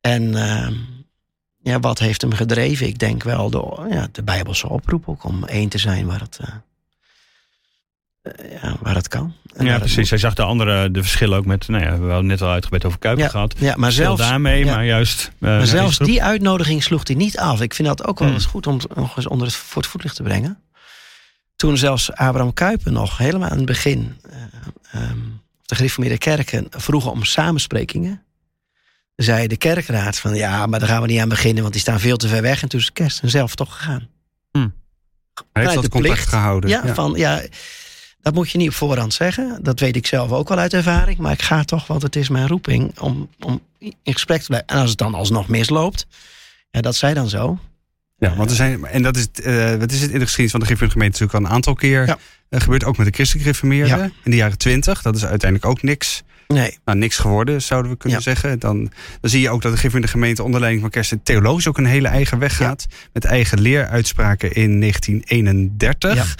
[0.00, 0.74] En ehm,
[1.62, 2.86] ja, wat heeft hem gedreven?
[2.86, 6.38] Ik denk wel de, ja, de Bijbelse oproep ook om één te zijn waar het,
[6.40, 6.54] eh,
[8.62, 9.34] ja, waar het kan.
[9.54, 9.96] En Ja, precies.
[9.96, 10.08] moet.
[10.10, 12.84] Hij zag de andere de verschillen ook met, nou ja, we hadden net al uitgebreid
[12.84, 13.54] over Kuiper Ja, gehad.
[13.58, 14.74] Ja, maar Zelfs daarmee, ja.
[14.74, 15.30] maar juist.
[15.40, 17.60] eh, Maar zelfs die uitnodiging sloeg hij niet af.
[17.60, 18.36] Ik vind dat ook wel Hmm.
[18.36, 20.58] eens goed om nog eens onder het, voor het voetlicht te brengen.
[21.56, 24.16] Toen zelfs Abraham Kuyper nog helemaal aan het begin...
[24.30, 25.18] eh, ehm,
[25.62, 28.22] de gereformeerde kerken vroegen om samensprekingen...
[29.16, 30.34] zei de kerkraad van...
[30.34, 31.60] ja, maar daar gaan we niet aan beginnen...
[31.62, 32.62] want die staan veel te ver weg.
[32.62, 34.08] En toen is Kersten zelf toch gegaan.
[35.52, 36.28] Hij heeft dat de contact plicht.
[36.28, 36.70] gehouden.
[36.70, 37.42] Ja, van ja...
[38.22, 39.58] Dat moet je niet op voorhand zeggen.
[39.62, 41.18] Dat weet ik zelf ook wel uit ervaring.
[41.18, 44.68] Maar ik ga toch, want het is mijn roeping om, om in gesprek te blijven.
[44.68, 46.06] En als het dan alsnog misloopt,
[46.70, 47.58] ja, dat zij dan zo.
[48.18, 50.50] Ja, want er zijn, en dat is, het, eh, wat is het in de geschiedenis
[50.50, 52.18] van de Griffin gemeente natuurlijk al een aantal keer Ja.
[52.48, 52.84] eh, gebeurd.
[52.84, 54.10] Ook met de christelijke gereformeerden Ja.
[54.24, 55.02] in de jaren twintig.
[55.02, 58.24] Dat is uiteindelijk ook niks, Nee, nou, niks geworden, zouden we kunnen Ja.
[58.24, 58.58] zeggen.
[58.58, 61.78] Dan, dan zie je ook dat de Griffin gemeente onder leiding van Kersten theologisch ook
[61.78, 62.86] een hele eigen weg gaat.
[63.12, 66.34] Met eigen leeruitspraken in 1931.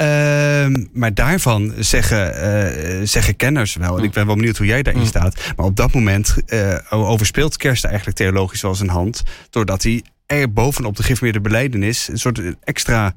[0.00, 0.64] Ja.
[0.64, 4.82] Ehm, maar daarvan zeggen, eh, zeggen kenners wel, en ik ben wel benieuwd hoe jij
[4.82, 5.08] daarin Mm.
[5.08, 5.52] staat.
[5.56, 9.22] Maar op dat moment eh, overspeelt Kersten eigenlijk theologisch wel zijn hand.
[9.50, 13.14] Doordat hij er bovenop de geïnformeerde beleidenis een soort extra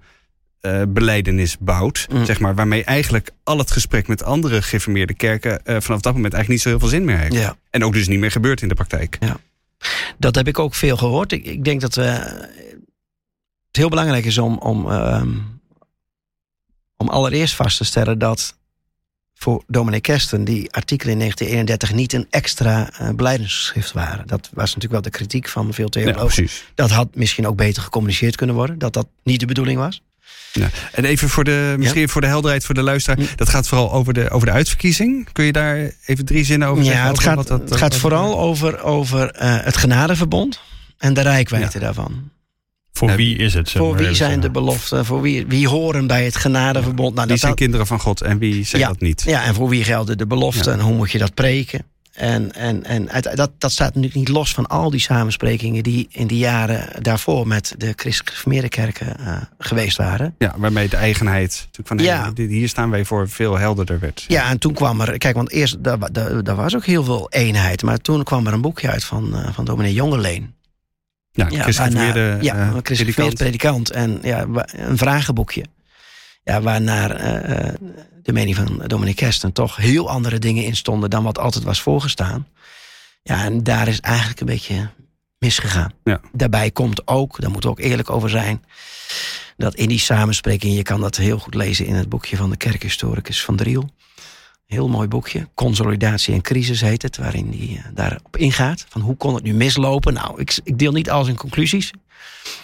[0.62, 2.08] eh beleidenis bouwt.
[2.12, 2.26] Mm.
[2.26, 6.48] Zeg maar, waarmee eigenlijk al het gesprek met andere gereformeerde kerken vanaf dat moment eigenlijk
[6.50, 7.34] niet zo heel veel zin meer heeft.
[7.34, 7.56] Ja.
[7.70, 9.18] En ook dus niet meer gebeurt in de praktijk.
[10.18, 11.32] Dat heb ik ook veel gehoord.
[11.32, 15.30] Ik, ik denk dat we, het heel belangrijk is om, om, ehm,
[16.98, 18.56] om allereerst vast te stellen dat
[19.36, 24.28] voor dominee Kersten die artikelen in 1931 niet een extra beleidingsgeschrift waren.
[24.28, 26.20] Dat was natuurlijk wel de kritiek van veel theologen.
[26.76, 28.78] dat had misschien ook beter gecommuniceerd kunnen worden.
[28.80, 30.02] Dat dat niet de bedoeling was.
[30.54, 30.70] Ja.
[30.92, 33.20] En even voor de, misschien voor de helderheid voor de luisteraar.
[33.20, 33.28] Mm.
[33.36, 35.32] Dat gaat vooral over de, over de uitverkiezing.
[35.32, 37.02] Kun je daar even drie zinnen over zeggen?
[37.02, 40.60] Ja, het over gaat, wat dat- het gaat wat- vooral over, over eh, het genadeverbond
[40.98, 42.30] en de rijkwijde daarvan.
[42.94, 43.72] Voor wie is het?
[43.72, 45.06] Voor wie zijn de beloften?
[45.06, 47.14] Voor wie, wie horen bij het genadeverbond?
[47.16, 48.88] Nou, Wie dat, zijn dat- kinderen van God en wie zijn Ja.
[48.88, 49.22] dat niet?
[49.26, 50.78] ja, en voor wie gelden de beloften Ja.
[50.78, 51.86] en hoe moet je dat preken?
[52.14, 56.08] En, en, en uit- dat, dat staat natuurlijk niet los van al die samensprekingen die
[56.12, 60.36] in die jaren daarvoor met de christelijk gereformeerde kerken eh, geweest waren.
[60.38, 62.24] Ja, waarmee de eigenheid natuurlijk van Ja.
[62.24, 64.26] hey, dit- hier staan wij voor veel helderder werd.
[64.28, 67.28] Ja, en toen kwam er, kijk, want eerst daar, daar, daar was ook heel veel
[67.30, 70.54] eenheid, maar toen kwam er een boekje uit van, eh, van dominee Jongeleen.
[71.36, 73.34] Ja, Ja, christelijk waarna- gereformeerde, ja, een christelijk predikant.
[73.38, 73.90] predikant.
[73.92, 75.66] En ja, een vragenboekje.
[76.44, 77.74] Ja, waarnaar eh,
[78.24, 81.82] de mening van Dominic Kersten toch heel andere dingen in stonden dan wat altijd was
[81.82, 82.48] voorgestaan.
[83.24, 84.90] Ja, en daar is eigenlijk een beetje
[85.38, 85.92] misgegaan.
[86.04, 86.22] Ja.
[86.32, 88.64] Daarbij komt ook, daar moeten we ook eerlijk over zijn,
[89.58, 92.58] dat in die samenspreking, je kan dat heel goed lezen in het boekje van de
[92.58, 93.90] kerkhistoricus van Driel.
[94.68, 95.48] Heel mooi boekje.
[95.54, 97.18] Consolidatie en crisis heet het.
[97.18, 98.86] Waarin hij eh, daarop ingaat.
[98.90, 100.14] Van hoe kon het nu mislopen?
[100.14, 101.92] Nou, ik, ik deel niet al zijn conclusies.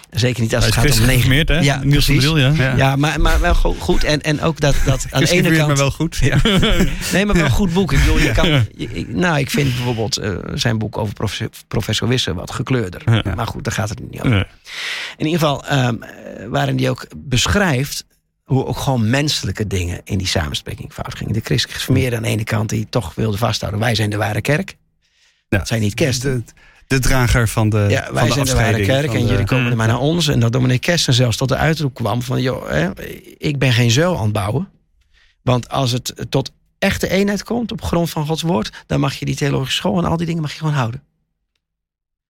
[0.10, 1.56] Zeker niet als het gaat om negen.
[1.56, 1.60] hè?
[1.60, 2.32] Ja, Niels van precies.
[2.38, 2.52] Ja.
[2.54, 2.76] Ja.
[2.76, 4.04] Ja, maar, maar wel go- goed.
[4.04, 5.68] En, en ook dat, dat aan de ene kant.
[5.68, 6.18] maar wel goed.
[6.18, 6.38] Ja.
[7.14, 7.92] Nee, maar wel een goed boek.
[7.94, 12.08] Ik bedoel, je kan, je- nou, ik vind bijvoorbeeld eh, zijn boek over professor, professor
[12.08, 13.24] Wisse wat gekleurder.
[13.36, 14.30] Maar goed, daar gaat het niet over.
[14.30, 14.46] Nee.
[15.18, 16.10] In ieder geval, ehm, eh,
[16.48, 18.06] waarin hij ook beschrijft
[18.50, 21.34] hoe ook gewoon menselijke dingen in die samenspreking fout gingen.
[21.34, 24.42] De christelijk gereformeerden aan de ene kant die toch wilden vasthouden, wij zijn de ware
[24.42, 24.78] kerk.
[25.48, 25.58] Ja.
[25.58, 26.46] Dat zijn niet kersten.
[26.46, 26.54] De,
[26.88, 29.46] de drager van de, Ja, van wij de zijn de ware kerk en de- jullie
[29.46, 30.28] komen er maar naar ons.
[30.28, 32.42] En dat dominee Kersten zelfs tot de uitroep kwam van...
[32.42, 32.90] joh, hè,
[33.38, 34.70] ik ben geen zuil aan het bouwen.
[35.42, 38.72] Want als het tot echte eenheid komt op grond van Gods woord...
[38.88, 41.04] dan mag je die theologische school en al die dingen mag je gewoon houden.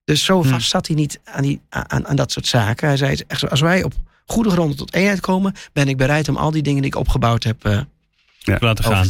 [0.04, 0.50] Dus zo Hm.
[0.50, 2.88] vast zat hij niet aan, die, aan, aan dat soort zaken.
[2.88, 3.94] Hij zei, echt zo, als wij op
[4.32, 5.54] goede gronden tot eenheid komen...
[5.74, 7.80] ben ik bereid om al die dingen die ik opgebouwd heb eh,
[8.60, 9.08] Laten gaan.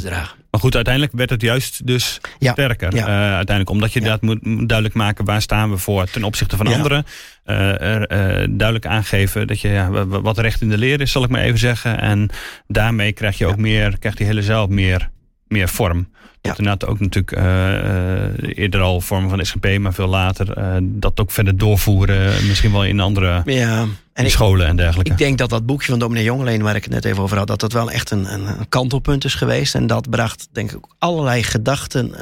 [0.51, 2.51] Maar goed, uiteindelijk werd het juist dus Ja.
[2.51, 2.95] sterker.
[2.95, 3.07] Ja.
[3.07, 4.07] Eh, uiteindelijk, omdat je Ja.
[4.07, 6.75] dat moet duidelijk maken waar staan we voor ten opzichte van Ja.
[6.75, 7.05] anderen.
[7.43, 8.17] Eh, er, eh,
[8.49, 11.99] duidelijk aangeven dat je wat recht in de leer is, zal ik maar even zeggen.
[12.01, 12.29] En
[12.67, 15.09] daarmee krijg je ook meer, krijgt die hele zaal meer,
[15.49, 16.07] meer vorm.
[16.41, 16.49] Ja.
[16.49, 20.75] Dat inderdaad ook natuurlijk eh, eh, eerder al vormen van SGP, maar veel later eh,
[20.81, 22.47] dat ook verder doorvoeren.
[22.47, 25.11] Misschien wel in andere Ja, en ik, scholen en dergelijke.
[25.11, 27.47] Ik denk dat dat boekje van dominee Jongeleen, waar ik het net even over had,
[27.47, 29.75] dat dat wel echt een, een, kantelpunt is geweest.
[29.75, 32.13] En dat bracht, denk ik, allerlei gedachten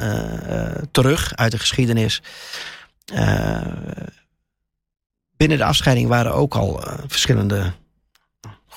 [0.90, 2.22] terug uit de geschiedenis.
[5.36, 7.72] Binnen de afscheiding waren ook al verschillende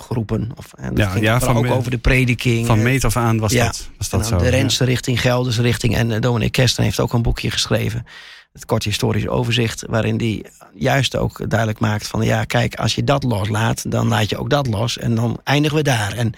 [0.01, 0.51] groepen.
[0.55, 2.65] Of, en dat Ja, ging ja, van ook me- over de prediking.
[2.65, 3.65] Van eh, meet af aan was Ja.
[3.65, 4.37] dat, was dat zo.
[4.37, 4.49] de ja.
[4.49, 5.95] Renster richting, Gelders richting.
[5.95, 8.05] En uh, dominee Kersten heeft ook een boekje geschreven.
[8.53, 9.83] Het kort historisch overzicht.
[9.87, 12.21] Waarin die juist ook duidelijk maakt van...
[12.21, 14.97] ja, kijk, als je dat loslaat, dan laat je ook dat los.
[14.97, 16.13] En dan eindigen we daar.
[16.13, 16.33] En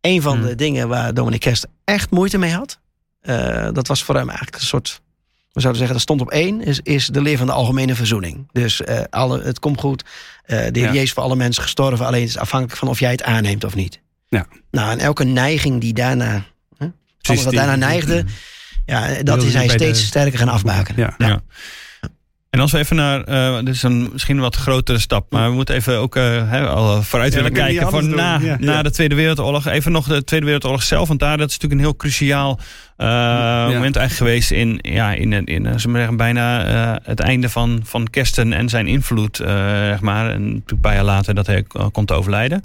[0.00, 0.46] een van Hmm.
[0.46, 2.78] de dingen waar dominee Kersten echt moeite mee had...
[3.20, 5.00] eh, dat was voor hem eigenlijk een soort...
[5.52, 8.48] We zouden zeggen, dat stond op één, is, is de leer van de algemene verzoening.
[8.52, 10.04] Dus eh, alle, het komt goed.
[10.44, 10.92] Eh, de Heer Ja.
[10.92, 12.06] Jezus voor alle mensen gestorven.
[12.06, 14.00] Alleen het is afhankelijk van of jij het aanneemt of niet.
[14.28, 14.46] Ja.
[14.70, 16.44] Nou, en elke neiging die daarna...
[16.78, 16.86] Hè,
[17.22, 18.24] alles wat daarna neigde...
[18.86, 21.00] Ja, dat is hij steeds sterker gaan afbakenen.
[21.00, 21.26] Ja.
[21.26, 21.40] Ja.
[22.50, 25.48] En als we even naar, eh dit is een misschien een wat grotere stap, maar
[25.48, 28.38] we moeten even ook eh, al vooruit Ja, willen kijken alles na.
[28.38, 28.56] Ja.
[28.60, 28.82] na Ja.
[28.82, 29.66] de Tweede Wereldoorlog.
[29.66, 32.58] Even nog de Tweede Wereldoorlog zelf, want daar dat is natuurlijk een heel cruciaal
[32.96, 33.06] eh,
[33.66, 37.48] moment eigenlijk geweest in, ja, in, in, in eh, we zeggen, bijna eh, het einde
[37.48, 39.46] van, van Kersten en zijn invloed, eh,
[39.84, 40.30] zeg maar.
[40.30, 42.62] En natuurlijk een paar jaar later dat hij eh, komt te overlijden.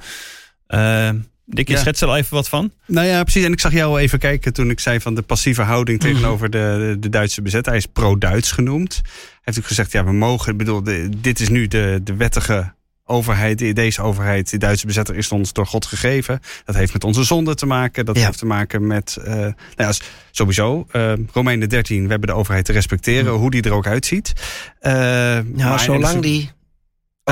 [1.46, 1.80] Dick, je Ja.
[1.80, 2.72] schetst er al even wat van?
[2.88, 3.44] Nou ja, precies.
[3.44, 6.08] En ik zag jou even kijken toen ik zei van de passieve houding Mhm.
[6.12, 7.72] tegenover de, de, Duitse bezetter.
[7.72, 8.94] Hij is pro-Duits genoemd.
[9.04, 9.04] Hij
[9.42, 12.74] heeft ook gezegd, ja, we mogen, ik bedoel, de- dit is nu de, de wettige
[13.08, 13.76] overheid.
[13.76, 16.40] Deze overheid, die Duitse bezetter, is ons door God gegeven.
[16.66, 18.06] Dat heeft met onze zonde te maken.
[18.06, 18.26] Dat Ja.
[18.26, 19.92] heeft te maken met, eh, nou ja,
[20.32, 24.34] sowieso, eh Romeinen 13, we hebben de overheid te respecteren, hoe die er ook uitziet.
[24.80, 26.50] Eh, Ja, maar- zolang die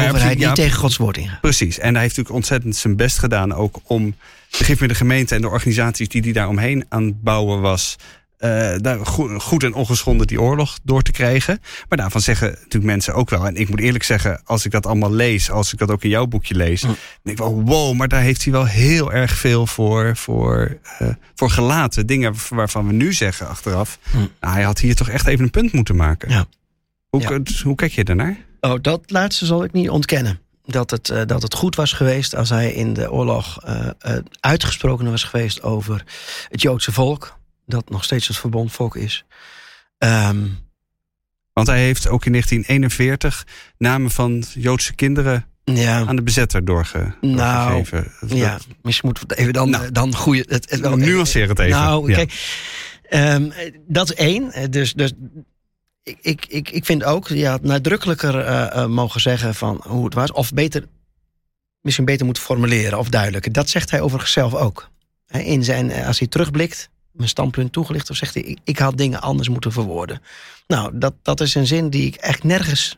[0.01, 1.41] overheid precies, ja, niet tegen Gods woord ingaat.
[1.41, 1.79] Precies.
[1.79, 4.15] En hij heeft natuurlijk ontzettend zijn best gedaan ook om
[4.49, 7.62] de gif met de gemeente en de organisaties die die daar omheen aan het bouwen
[7.62, 7.95] was,
[8.38, 11.60] eh, daar go- goed en ongeschonden die oorlog door te krijgen.
[11.89, 13.45] Maar daarvan zeggen natuurlijk mensen ook wel.
[13.47, 16.10] En ik moet eerlijk zeggen, als ik dat allemaal lees, als ik dat ook in
[16.10, 19.32] jouw boekje lees, dan denk ik wel, wow, maar daar heeft hij wel heel erg
[19.38, 22.08] veel voor, voor, eh, voor gelaten.
[22.08, 23.99] Dingen waarvan we nu zeggen achteraf,
[24.39, 26.29] nou, hij had hier toch echt even een punt moeten maken.
[26.29, 26.45] Ja.
[27.10, 27.39] Hoe, Ja.
[27.63, 28.38] hoe kijk je daarnaar?
[28.65, 30.39] Oh, dat laatste zal ik niet ontkennen.
[30.65, 34.17] Dat het, eh, dat het goed was geweest als hij in de oorlog eh, eh,
[34.39, 36.04] uitgesproken was geweest over
[36.49, 37.39] het Joodse volk.
[37.65, 39.26] Dat nog steeds het verbondvolk is.
[39.97, 40.47] Ehm,
[41.54, 43.45] Want hij heeft ook in 1941
[43.78, 48.12] namen van Joodse kinderen ja, aan de bezetter doorge, Nou, doorgegeven.
[48.28, 51.49] Dat- ja, misschien moeten we het even dan, Nou, dan goeie, het, het wel nuanceer
[51.49, 51.80] het even.
[51.80, 52.15] Nou, Ja.
[52.15, 52.34] kijk,
[53.10, 54.71] ehm, eh, dat is één.
[54.71, 55.12] Dus, dus
[56.04, 60.06] ik, ik, ik, ik vind ook, je had nadrukkelijker eh, eh, mogen zeggen van hoe
[60.06, 60.32] het was.
[60.32, 60.86] Of beter,
[61.82, 63.52] misschien beter moeten formuleren of duidelijker.
[63.52, 64.89] Dat zegt hij over zichzelf ook.
[65.28, 68.98] In zijn, eh, als hij terugblikt, mijn standpunt toegelicht, of zegt hij: ik, ik had
[68.98, 70.22] dingen anders moeten verwoorden.
[70.68, 72.98] Nou, dat, dat is een zin die ik echt nergens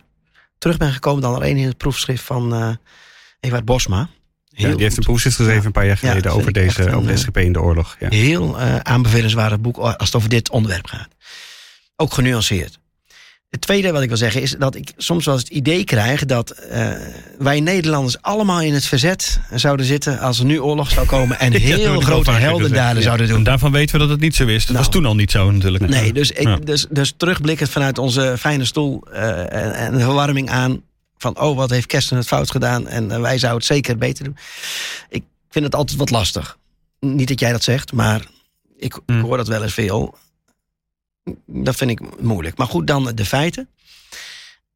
[0.57, 2.77] terug ben gekomen dan alleen in het proefschrift van
[3.39, 4.09] Ewart Bosma.
[4.49, 5.65] Ja, die heeft een proefschrift geschreven Ja.
[5.65, 7.95] een paar jaar Ja, geleden over, deze, over de SGP in de oorlog.
[7.99, 8.09] Ja.
[8.09, 11.07] Heel eh aanbevelenswaardig boek als het over dit onderwerp gaat.
[11.95, 12.79] Ook genuanceerd.
[13.55, 16.25] Het tweede wat ik wil zeggen is dat ik soms wel eens het idee krijg
[16.25, 16.91] dat eh,
[17.37, 21.53] wij Nederlanders allemaal in het verzet zouden zitten als er nu oorlog zou komen en
[21.61, 23.43] heel grote heldendaden zouden En doen.
[23.43, 24.59] daarvan weten we dat het niet zo is.
[24.65, 24.77] Dat Nou.
[24.77, 25.87] was toen al niet zo natuurlijk.
[25.87, 30.49] Nee, dus, ik, dus, dus terugblikkend vanuit onze fijne stoel eh, en, en de verwarming
[30.49, 30.81] aan
[31.17, 34.23] van oh, wat heeft Kersten het fout gedaan en eh, wij zouden het zeker beter
[34.23, 34.37] doen.
[35.09, 36.57] Ik vind het altijd wat lastig.
[36.99, 38.19] Niet dat jij dat zegt, maar
[38.77, 39.21] ik, ik Hmm.
[39.21, 40.17] hoor dat wel eens veel.
[41.45, 42.57] Dat vind ik moeilijk.
[42.57, 43.69] Maar goed, dan de feiten.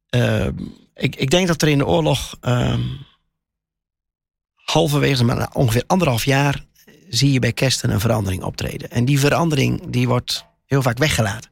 [0.08, 0.46] Eh,
[0.94, 2.82] ik, ik denk dat er in de oorlog ehm,
[4.54, 6.64] halverwege, maar ongeveer anderhalf jaar,
[7.08, 8.90] zie je bij Kersten een verandering optreden.
[8.90, 11.50] En die verandering die wordt heel vaak weggelaten.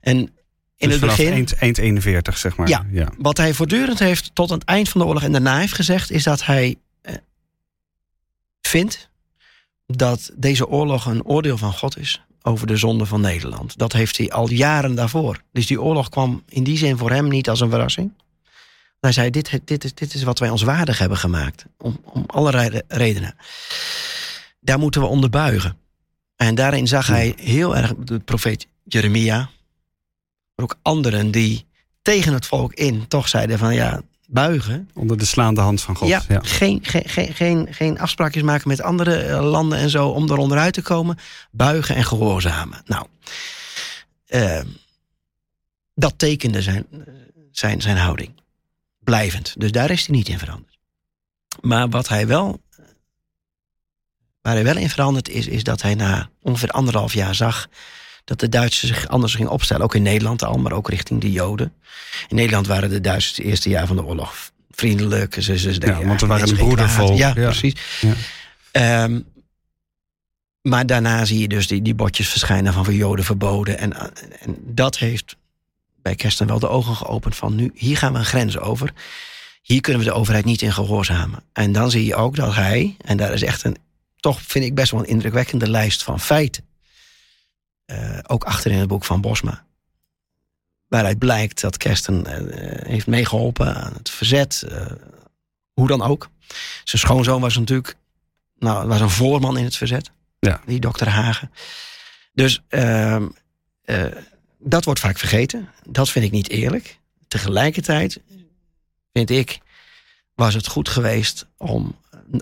[0.00, 2.68] En in Dus het begin, eind, eind 41, zeg maar.
[2.68, 2.86] Ja.
[2.90, 3.08] ja.
[3.18, 6.10] wat hij voortdurend heeft tot aan het eind van de oorlog en daarna heeft gezegd,
[6.10, 7.14] is dat hij eh,
[8.60, 9.10] vindt
[9.86, 13.78] dat deze oorlog een oordeel van God is over de zonde van Nederland.
[13.78, 15.42] Dat heeft hij al jaren daarvoor.
[15.52, 18.12] Dus die oorlog kwam in die zin voor hem niet als een verrassing.
[19.00, 21.64] Hij zei, dit, dit, is, dit is wat wij ons waardig hebben gemaakt.
[21.78, 23.34] Om, om allerlei re- redenen.
[24.60, 25.76] Daar moeten we onder buigen.
[26.36, 29.36] En daarin zag hij heel erg de profeet Jeremia.
[30.54, 31.66] Maar ook anderen die
[32.02, 34.90] tegen het volk in toch zeiden van ja, buigen.
[34.94, 36.08] Onder de slaande hand van God.
[36.08, 36.40] ja, Ja.
[36.42, 40.36] Geen, geen, geen, geen, geen afspraakjes maken met andere eh, landen en zo om er
[40.36, 41.18] onderuit te komen.
[41.50, 42.82] Buigen en gehoorzamen.
[42.84, 43.06] Nou,
[44.26, 44.60] eh,
[45.94, 46.98] dat tekende zijn, eh,
[47.50, 48.32] zijn, zijn houding.
[48.98, 49.54] Blijvend.
[49.58, 50.78] Dus daar is hij niet in veranderd.
[51.60, 52.60] Maar wat hij wel,
[54.42, 57.68] waar hij wel in veranderd is, is dat hij na ongeveer anderhalf jaar zag
[58.30, 59.82] dat de Duitsers zich anders gingen opstellen.
[59.82, 61.72] Ook in Nederland al, maar ook richting de Joden.
[62.28, 65.34] In Nederland waren de Duitsers het eerste jaar van de oorlog vriendelijk.
[65.34, 67.18] Ze, ze, ze deden want we waren een broedervolk.
[67.18, 67.44] Ja, Ja.
[67.44, 67.74] precies.
[68.00, 68.14] Ja.
[68.70, 69.20] Ehm,
[70.62, 73.78] maar daarna zie je dus die, die bordjes verschijnen van voor Joden verboden.
[73.78, 73.92] En,
[74.40, 75.36] en dat heeft
[76.02, 78.92] bij Kersten wel de ogen geopend van nu, hier gaan we een grens over.
[79.62, 81.42] Hier kunnen we de overheid niet in gehoorzamen.
[81.52, 83.76] En dan zie je ook dat hij, en daar is echt een,
[84.16, 86.68] toch vind ik best wel een indrukwekkende lijst van feiten.
[87.90, 89.64] Eh, ook achter in het boek van Bosma.
[90.88, 94.62] Waaruit blijkt dat Kersten eh, heeft meegeholpen aan het verzet.
[94.62, 94.86] eh,
[95.72, 96.30] hoe dan ook.
[96.84, 97.96] Zijn schoonzoon was natuurlijk
[98.58, 100.10] nou, was een voorman in het verzet.
[100.38, 100.60] Ja.
[100.66, 101.50] Die dokter Hagen.
[102.32, 103.28] Dus ehm,
[103.84, 104.04] eh,
[104.58, 105.68] dat wordt vaak vergeten.
[105.84, 106.98] Dat vind ik niet eerlijk.
[107.28, 108.20] Tegelijkertijd
[109.12, 109.58] vind ik,
[110.34, 111.96] was het goed geweest om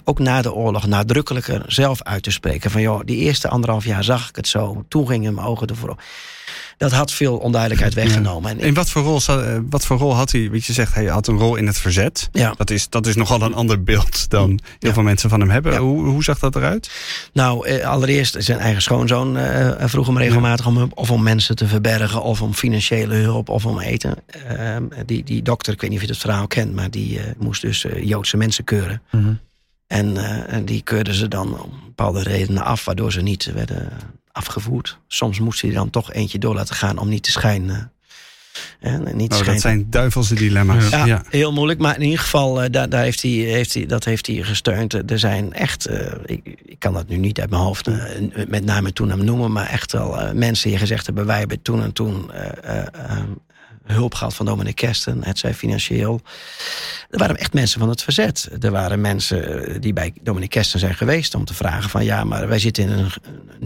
[0.04, 2.70] ook na de oorlog nadrukkelijker zelf uit te spreken.
[2.70, 4.84] Van joh, die eerste anderhalf jaar zag ik het zo.
[4.88, 6.02] Toen gingen mijn ogen ervoor op.
[6.76, 8.50] Dat had veel onduidelijkheid weggenomen.
[8.50, 10.50] En ik- In wat voor, rol, eh, wat voor rol had hij?
[10.50, 12.28] Weet je zegt, hij had een rol in het verzet.
[12.32, 12.54] ja.
[12.56, 14.92] Dat is, dat is nogal een ander beeld dan heel Ja.
[14.92, 15.72] veel mensen van hem hebben.
[15.72, 15.78] Ja.
[15.78, 16.90] Hoe, hoe zag dat eruit?
[17.32, 20.92] Nou, eh, allereerst zijn eigen schoonzoon eh, vroeg hem regelmatig om hulp.
[20.98, 24.14] Of om mensen te verbergen, of om financiële hulp, of om eten.
[24.48, 27.62] Ehm, die, die dokter, ik weet niet of je het verhaal kent, maar die moest
[27.62, 29.02] dus Joodse mensen keuren.
[29.10, 29.47] En eh,
[29.88, 33.88] en die keurden ze dan om bepaalde redenen af, waardoor ze niet werden
[34.32, 34.98] afgevoerd.
[35.06, 37.92] Soms moest hij dan toch eentje door laten gaan om niet te schijnen.
[38.80, 40.88] eh, En niet Oh, schijn dat zijn duivelse dilemma's.
[40.88, 41.22] ja, Ja.
[41.28, 41.80] heel moeilijk.
[41.80, 44.94] Maar in ieder geval, eh, daar, daar heeft hij, heeft hij, dat heeft hij gesteund.
[44.94, 47.94] Eh, Er zijn echt, eh, ik, ik kan dat nu niet uit mijn hoofd eh,
[48.48, 51.62] met name toen hem noemen, maar echt wel eh, mensen die gezegd hebben: wij hebben
[51.62, 53.18] toen en toen eh, eh, eh,
[53.94, 56.20] hulp gehad van dominee Kersten, het zij financieel.
[57.10, 58.48] Er waren echt mensen van het verzet.
[58.60, 62.24] Er waren mensen eh, die bij dominee Kersten zijn geweest om te vragen van ja,
[62.24, 63.10] maar wij zitten in een,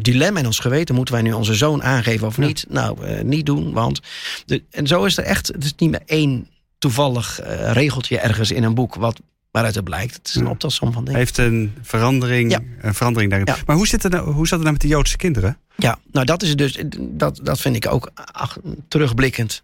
[0.03, 0.95] dilemma in ons geweten.
[0.95, 2.65] Moeten wij nu onze zoon aangeven of niet?
[2.69, 4.01] Nou, uh, niet doen, want...
[4.47, 8.51] De, en zo is er echt, het is niet meer één toevallig uh, regeltje ergens
[8.51, 9.21] in een boek wat
[9.53, 10.15] waaruit het blijkt.
[10.15, 11.19] Het is een optelsom van dingen.
[11.19, 12.61] Heeft een verandering, Ja.
[12.81, 13.55] een verandering daarin.
[13.55, 13.63] Ja.
[13.67, 15.59] Maar hoe, zit het nou, hoe zat het nou met de Joodse kinderen?
[15.77, 18.59] Ja, nou dat is dus, dat, dat vind ik ook ach,
[18.89, 19.63] terugblikkend.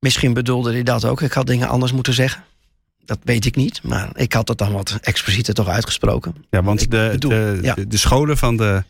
[0.00, 1.22] Misschien bedoelde hij dat ook.
[1.22, 2.44] Ik had dingen anders moeten zeggen.
[3.04, 6.34] Dat weet ik niet, maar ik had het dan wat explicieter toch uitgesproken.
[6.50, 7.74] Ja, want de, bedoel, de, ja.
[7.74, 8.82] de, de scholen van de,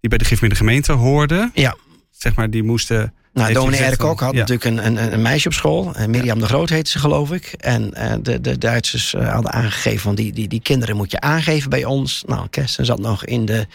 [0.00, 1.76] die bij de Gifmidden gemeente hoorden, Ja.
[2.10, 3.14] zeg maar, die moesten...
[3.32, 4.40] Nou, dominee Erkok van- had ja.
[4.40, 5.92] natuurlijk een, een, een meisje op school.
[6.06, 7.44] Mirjam de Groot heette ze, geloof ik.
[7.58, 11.20] En eh, de, de Duitsers eh, hadden aangegeven van die, die, die kinderen moet je
[11.20, 12.22] aangeven bij ons.
[12.26, 13.66] Nou, Kersten zat nog in de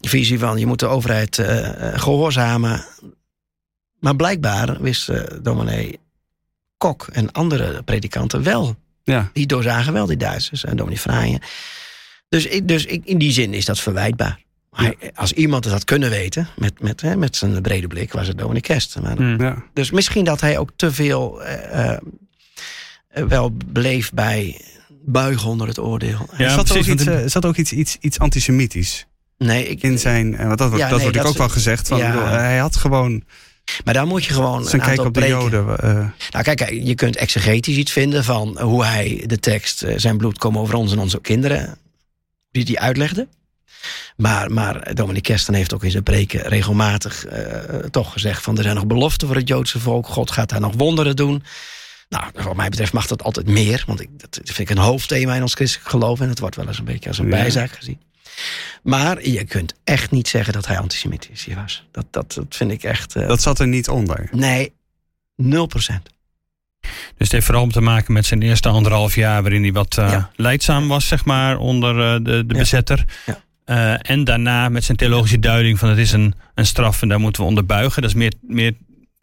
[0.00, 2.84] visie van je moet de overheid eh, gehoorzamen.
[4.00, 5.98] Maar blijkbaar wist eh, dominee
[6.76, 8.76] Kok en andere predikanten wel.
[9.04, 11.40] Ja, Die doorzagen wel die Duitsers en dominee Fraaien.
[12.28, 14.40] Dus, ik, dus ik, in die zin is dat verwijtbaar.
[14.70, 18.26] Maar als iemand het had kunnen weten, met, met, hè, met zijn brede blik, was
[18.28, 19.02] het dominee Kersten.
[19.02, 19.40] Maar Hmm.
[19.40, 19.62] ja.
[19.74, 21.98] dus misschien dat hij ook te veel eh, eh,
[23.28, 24.60] wel bleef bij
[25.04, 26.28] buigen onder het oordeel.
[26.36, 29.06] Ja, Er zat, precies, ook iets, eh, zat ook iets, iets, iets antisemitisch
[29.38, 30.36] Nee, ik, in zijn...
[30.36, 31.88] eh, Want dat wordt, Ja, dat nee, wordt dat ook wel gezegd.
[31.88, 32.10] Van, ja.
[32.12, 33.22] bedoel, hij had gewoon
[33.84, 35.78] maar daar moet je gewoon een aantal op de Joden.
[35.78, 35.94] eh,
[36.30, 39.82] Nou kijk, kijk, je kunt exegetisch iets vinden van hoe hij de tekst...
[39.82, 41.78] eh, zijn bloed komen over ons en onze kinderen,
[42.50, 43.28] die die uitlegde.
[44.16, 48.42] Maar, maar Dominic Kersten heeft ook in zijn preken regelmatig eh, toch gezegd...
[48.42, 50.06] van er zijn nog beloften voor het Joodse volk.
[50.06, 51.42] God gaat daar nog wonderen doen.
[52.08, 53.84] Nou, wat mij betreft mag dat altijd meer.
[53.86, 56.20] Want ik, dat vind ik een hoofdthema in ons christelijk geloof.
[56.20, 58.00] En het wordt wel eens een beetje als een bijzaak gezien.
[58.82, 61.84] Maar je kunt echt niet zeggen dat hij antisemitisch was.
[61.90, 63.16] Dat, dat, dat vind ik echt...
[63.16, 64.28] eh, dat zat er niet onder.
[64.32, 64.72] Nee,
[65.36, 66.08] 0 procent.
[66.80, 69.42] Dus het heeft vooral te maken met zijn eerste anderhalf jaar...
[69.42, 70.30] waarin hij wat eh, Ja.
[70.36, 72.58] leidzaam was, zeg maar, onder eh, de, de Ja.
[72.60, 73.04] bezetter.
[73.26, 73.40] Ja.
[73.64, 77.20] Eh, en daarna met zijn theologische duiding van het is een, een straf en daar
[77.20, 78.02] moeten we onder buigen.
[78.02, 78.72] Dat is meer, meer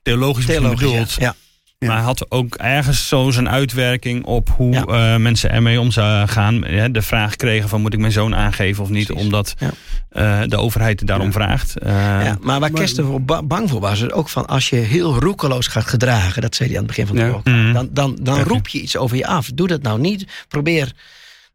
[0.02, 1.14] theologisch, Theologisch, bedoeld.
[1.14, 1.36] ja.
[1.80, 1.88] Ja.
[1.88, 4.84] Maar hij had ook ergens zo zijn uitwerking op hoe Ja.
[4.86, 6.56] eh, mensen ermee om zouden gaan.
[6.68, 9.06] Ja, de vraag kregen van moet ik mijn zoon aangeven of niet.
[9.06, 9.24] Precies.
[9.24, 9.72] Omdat Ja.
[10.10, 11.32] eh, de overheid daarom Ja.
[11.32, 11.78] vraagt.
[11.80, 14.76] Eh, Ja, maar waar Kersten voor ba- bang voor was, is ook van als je
[14.76, 17.32] heel roekeloos gaat gedragen, dat zei hij aan het begin van de Ja.
[17.32, 17.74] podcast, Mhm.
[17.74, 19.50] dan, dan, dan roep je iets over je af.
[19.54, 20.46] Doe dat nou niet.
[20.48, 20.92] Probeer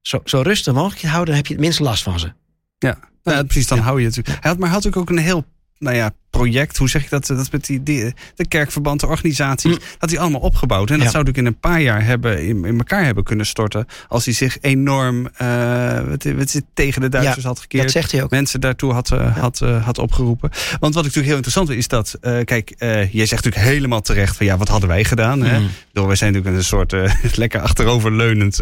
[0.02, 2.32] zo, zo rustig mogelijk te houden, dan heb je het minst last van ze.
[2.78, 3.66] Ja, nou, ja, precies.
[3.66, 4.16] Dan hou je het.
[4.24, 5.44] Hij had, maar hij had ook een heel
[5.78, 6.76] nou ja, project.
[6.76, 7.26] Hoe zeg ik dat?
[7.26, 9.70] Dat met die, die de kerkverband, de organisaties.
[9.72, 9.78] Mm.
[9.98, 10.90] Dat hij allemaal opgebouwd.
[10.90, 11.10] En dat Ja.
[11.10, 13.86] zou natuurlijk in een paar jaar hebben, in, in elkaar hebben kunnen storten.
[14.08, 17.82] Als hij zich enorm eh, wat, wat tegen de Duitsers had gekeerd.
[17.82, 18.30] Dat zegt hij ook.
[18.30, 20.50] mensen daartoe had, eh, had, eh, had opgeroepen.
[20.80, 22.18] Want wat ik natuurlijk heel interessant vind, is dat...
[22.44, 22.74] kijk,
[23.10, 24.46] jij zegt natuurlijk helemaal terecht van...
[24.46, 25.42] ja, wat hadden wij gedaan?
[25.42, 25.56] Hè?
[25.60, 26.94] Ik bedoel, wij zijn natuurlijk een soort
[27.36, 28.54] lekker achteroverleunend...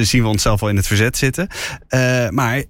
[0.00, 1.48] zien we onszelf wel in het verzet zitten.
[2.30, 2.64] Maar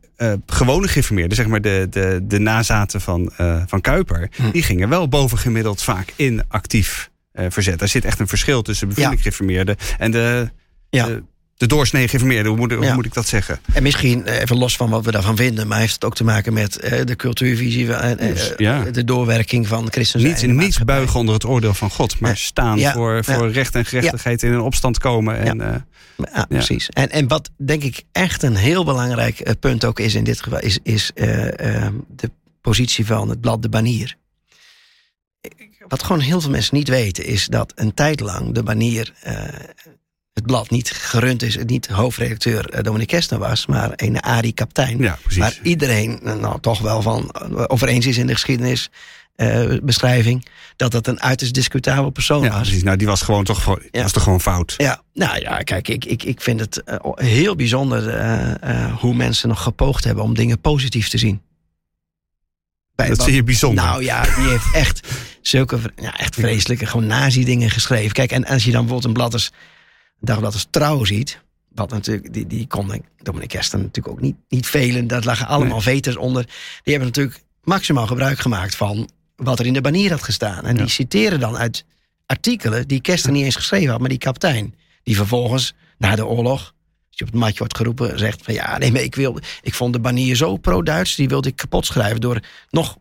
[0.46, 3.32] gewone geïnformeerden, zeg maar de, de, de nazaten van,
[3.66, 4.28] van Kuiper...
[4.36, 4.50] Hm.
[4.50, 7.78] die gingen wel bovengemiddeld vaak in actief eh, verzet.
[7.78, 9.76] Daar zit echt een verschil tussen bevindelijk geïnformeerden...
[9.98, 10.50] en de,
[10.90, 11.06] Ja.
[11.06, 11.22] de,
[11.56, 12.08] de doorsnee.
[12.44, 12.94] Hoe moet, hoe Ja.
[12.94, 13.58] moet ik dat zeggen?
[13.72, 16.24] En misschien, eh, even los van wat we daarvan vinden, maar heeft het ook te
[16.24, 18.82] maken met eh, de cultuurvisie en eh, Dus, ja.
[18.82, 20.22] de doorwerking van Christus.
[20.22, 22.36] Niet, niet buigen onder het oordeel van God, maar Ja.
[22.36, 22.92] staan Ja.
[22.92, 25.38] voor, voor recht en gerechtigheid in een opstand komen.
[25.40, 25.84] En,
[26.34, 26.88] Ja, precies.
[26.88, 30.58] En, en wat denk ik echt een heel belangrijk punt ook is in dit geval,
[30.60, 31.26] is, is eh,
[32.16, 34.16] de positie van het blad De Banier.
[35.88, 39.34] Wat gewoon heel veel mensen niet weten, is dat een tijd lang De Banier, eh,
[40.32, 44.98] het blad niet gerund is, niet hoofdredacteur uh, Dominique Kestner was, maar een Arie Kaptein.
[44.98, 45.40] ja, precies.
[45.40, 50.46] Waar iedereen eh, nou, toch wel van eh, over eens is in de geschiedenisbeschrijving,
[50.76, 52.60] dat dat een uiterst discutabel persoon ja, was.
[52.60, 52.82] precies.
[52.82, 54.02] Nou, die was gewoon toch, Ja.
[54.02, 54.74] was toch gewoon fout.
[54.76, 59.14] Ja, nou ja, kijk, ik, ik, ik vind het eh, heel bijzonder eh, eh, hoe
[59.14, 61.40] mensen nog gepoogd hebben om dingen positief te zien.
[63.08, 63.84] Dat wat- zie je bijzonder.
[63.84, 65.08] Nou ja, die heeft echt
[65.40, 68.12] zulke ja, echt vreselijke, gewoon nazi-dingen geschreven.
[68.12, 69.50] Kijk, en als je dan bijvoorbeeld een blad als,
[70.20, 71.40] een dagblad als Trouw ziet,
[71.74, 75.80] wat natuurlijk, die, die kon Dominic Kersten natuurlijk ook niet, niet velen, daar lagen allemaal
[75.80, 76.44] veters onder.
[76.82, 80.64] Die hebben natuurlijk maximaal gebruik gemaakt van wat er in de banier had gestaan.
[80.64, 81.84] En die citeren dan uit
[82.26, 84.74] artikelen die Kersten niet eens geschreven had, maar die kaptein.
[85.02, 86.74] Die vervolgens, na de oorlog,
[87.10, 89.74] als je op het matje wordt geroepen, zegt van ja, nee, maar ik, wil, ik
[89.74, 92.96] vond de banier zo pro-Duits, die wilde ik kapot schrijven door nog,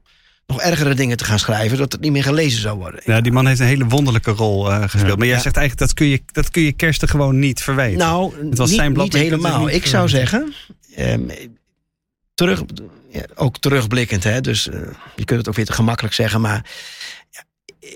[0.47, 3.01] nog ergere dingen te gaan schrijven, dat het niet meer gelezen zou worden.
[3.05, 5.07] Ja, die man heeft een hele wonderlijke rol eh, gespeeld.
[5.07, 5.15] Ja.
[5.15, 5.41] Maar jij Ja.
[5.41, 7.97] zegt eigenlijk, dat kun, je, dat kun je Kersten gewoon niet verwijten.
[7.97, 9.65] Nou, Het was niet, zijn blad, niet helemaal.
[9.65, 10.53] niet ik zou zeggen,
[10.95, 11.21] ehm,
[12.33, 12.61] terug,
[13.11, 14.79] ja, ook terugblikkend, hè, dus eh,
[15.15, 16.65] je kunt het ook weer te gemakkelijk zeggen, maar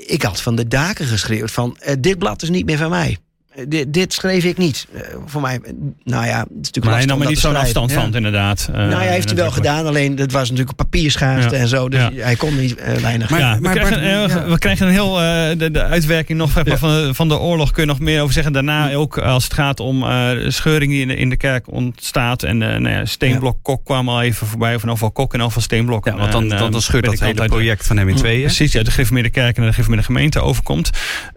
[0.08, 1.78] ik had van de daken geschreeuwd van...
[1.80, 3.18] eh, dit blad is niet meer van mij.
[3.56, 4.88] Eh, dit, dit schreef ik niet.
[4.94, 5.72] Eh, voor mij, eh,
[6.04, 8.02] nou ja, het is natuurlijk Maar hij nam er dat niet zo'n afstand Ja.
[8.02, 8.68] van, inderdaad.
[8.72, 9.86] Eh, Nou ja, heeft hij wel gedaan.
[9.88, 11.62] Alleen het was natuurlijk papierschaarste Ja.
[11.62, 11.90] en zo.
[11.90, 12.12] Dus Ja.
[12.24, 13.30] hij kon niet weinig.
[13.30, 14.48] Maar- ja, we, maar krijgen, Bart- ja.
[14.50, 15.12] we krijgen een heel.
[15.58, 17.72] de, de uitwerking nog maar, van, de, van de oorlog.
[17.72, 18.54] Kun je nog meer over zeggen.
[18.54, 21.72] Daarna ook als het gaat om eh, de scheuring die in de, in de kerk
[21.72, 22.44] ontstaat.
[22.44, 24.80] En eh nou ja, Steenblok Kok kwam al even voorbij.
[24.80, 26.06] Van ofwel Kok en ofwel Steenblok.
[26.06, 28.42] Ja, want dan, En, dan, dan scheurt dat hele project van hem in tweeën.
[28.42, 30.90] Precies, ja, de kerk en de gereformeerde gemeente overkomt.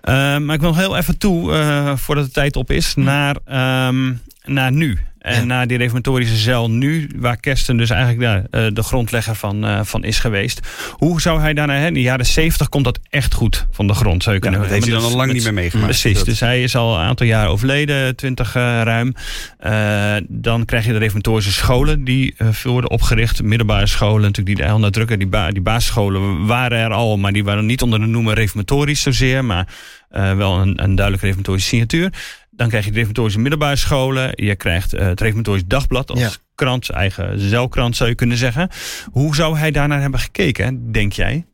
[0.05, 4.12] Maar ik wil nog heel even toe, eh, voordat de tijd op is, naar, ehm,
[4.45, 4.99] naar nu.
[5.27, 5.45] En Ja.
[5.45, 9.81] naar die reformatorische zeil nu, waar Kersten dus eigenlijk daar, eh, de grondlegger van, eh,
[9.83, 10.61] van is geweest.
[10.93, 13.95] Hoe zou hij daarna, hè, in de jaren zeventig komt dat echt goed van de
[13.95, 15.89] grond, zou je Ja, kunnen dat heeft hij dan al lang niet meer meegemaakt.
[15.91, 19.14] Precies, dus hij is al een aantal jaren overleden, twintig eh, ruim.
[19.59, 23.43] Eh, dan krijg je de reformatorische scholen die eh, veel worden opgericht.
[23.43, 25.22] Middelbare scholen natuurlijk, die heel nadrukkelijk.
[25.22, 29.03] Die, ba die basisscholen waren er al, maar die waren niet onder de noemer reformatorisch
[29.03, 29.45] zozeer.
[29.45, 29.66] Maar
[30.11, 32.12] eh, wel een, een duidelijke reformatorische signatuur.
[32.57, 34.30] Dan krijg je de reformatorische middelbare scholen.
[34.34, 36.30] Je krijgt eh, het reformatorisch dagblad als Ja.
[36.54, 38.68] krant, eigen zeilkrant zou je kunnen zeggen.
[39.11, 41.44] Hoe zou hij daarnaar hebben gekeken, denk jij?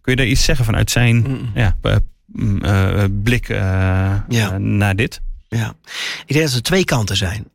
[0.00, 1.50] Kun je daar iets zeggen vanuit zijn Mm.
[1.54, 1.96] ja, eh,
[2.26, 4.58] mm, eh, blik Ja.
[4.58, 5.20] naar dit?
[5.48, 5.74] Ja.
[6.26, 7.48] Ik denk dat er twee kanten zijn.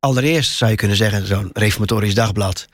[0.00, 2.68] Allereerst zou je kunnen zeggen, zo'n reformatorisch dagblad.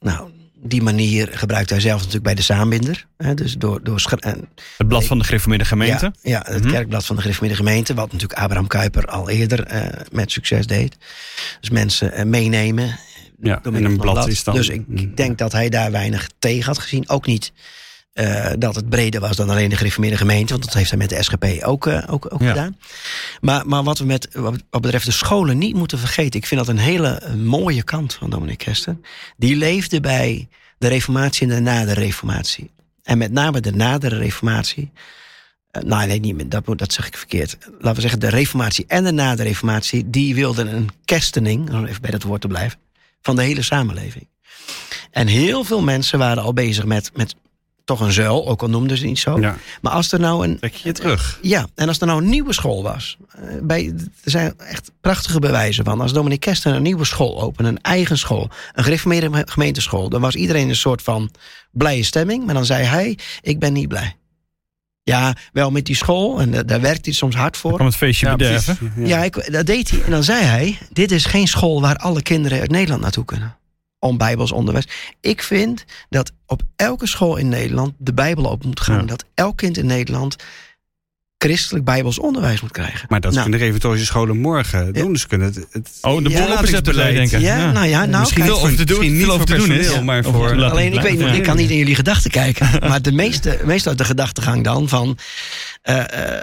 [0.00, 0.30] nou,
[0.62, 3.06] die manier gebruikt hij zelf natuurlijk bij de saambinder.
[3.16, 4.02] Hè, dus door, door
[4.76, 6.12] Het blad van de gereformeerde gemeente.
[6.22, 6.72] Ja, ja het Mhm.
[6.72, 7.94] kerkblad van de gereformeerde gemeente.
[7.94, 10.96] Wat natuurlijk Abraham Kuyper al eerder eh, met succes deed.
[11.60, 12.98] Dus mensen eh, meenemen.
[13.40, 14.54] Ja, en middel een blad is dan...
[14.54, 17.08] Dus ik denk dat hij daar weinig tegen had gezien.
[17.08, 17.52] Ook niet
[18.16, 20.52] eh, dat het breder was dan alleen de gereformeerde gemeente.
[20.52, 22.48] Want dat heeft hij met de SGP ook, eh, ook, ook Ja.
[22.48, 22.76] gedaan.
[23.40, 26.40] Maar, maar wat we met, wat betreft de scholen niet moeten vergeten.
[26.40, 29.04] Ik vind dat een hele eh, mooie kant van Dominic Kesten.
[29.36, 30.48] Die leefde bij
[30.78, 32.70] de reformatie en de na de reformatie.
[33.02, 34.90] En met name de nadere reformatie.
[35.72, 37.56] nou, nee, niet, meer, dat, dat zeg ik verkeerd.
[37.78, 40.10] Laten we zeggen, de reformatie en de na de reformatie...
[40.10, 42.78] die wilden een kerstening, om even bij dat woord te blijven...
[43.22, 44.28] van de hele samenleving.
[45.10, 47.34] En heel veel mensen waren al bezig met, met
[47.86, 49.40] toch een zuil, ook al noemden ze het niet zo.
[49.40, 51.38] Ja, Maar als er nou een, trek je terug.
[51.42, 53.16] ja, en als er nou een nieuwe school was.
[53.30, 53.92] eh, Bij,
[54.24, 56.00] er zijn echt prachtige bewijzen van.
[56.00, 60.34] Als Dominic Kesten een nieuwe school opende, een eigen school, een gereformeerde gemeenteschool, dan was
[60.34, 61.30] iedereen een soort van
[61.70, 62.44] blije stemming.
[62.44, 64.16] Maar dan zei hij: Ik ben niet blij.
[65.02, 67.78] Ja, wel met die school, en da- daar werkt hij soms hard voor.
[67.78, 68.76] Om het feestje Ja, bederven.
[68.76, 69.08] precies.
[69.08, 70.02] Ja, ik, dat deed hij.
[70.02, 73.56] En dan zei hij: Dit is geen school waar alle kinderen uit Nederland naartoe kunnen.
[74.06, 74.88] Om Bijbels onderwijs.
[75.20, 79.00] Ik vind dat op elke school in Nederland de Bijbel op moet gaan.
[79.00, 79.06] Ja.
[79.06, 80.36] Dat elk kind in Nederland
[81.38, 83.06] christelijk Bijbels onderwijs moet krijgen.
[83.08, 83.50] Maar dat Nou.
[83.50, 85.12] kunnen de scholen morgen doen.
[85.12, 87.40] Dus kunnen het, het Oh, de Ja, boel opzetten, zou je denken.
[87.40, 90.00] Ja, nou ja, nou, misschien voor, of te doen- misschien niet over te doen is.
[90.00, 90.64] maar voor...
[90.64, 92.68] Alleen ik weet ik kan niet in jullie gedachten kijken.
[92.88, 95.18] Maar de meeste, meestal uit de gedachtegang dan van.
[95.82, 96.40] eh, eh,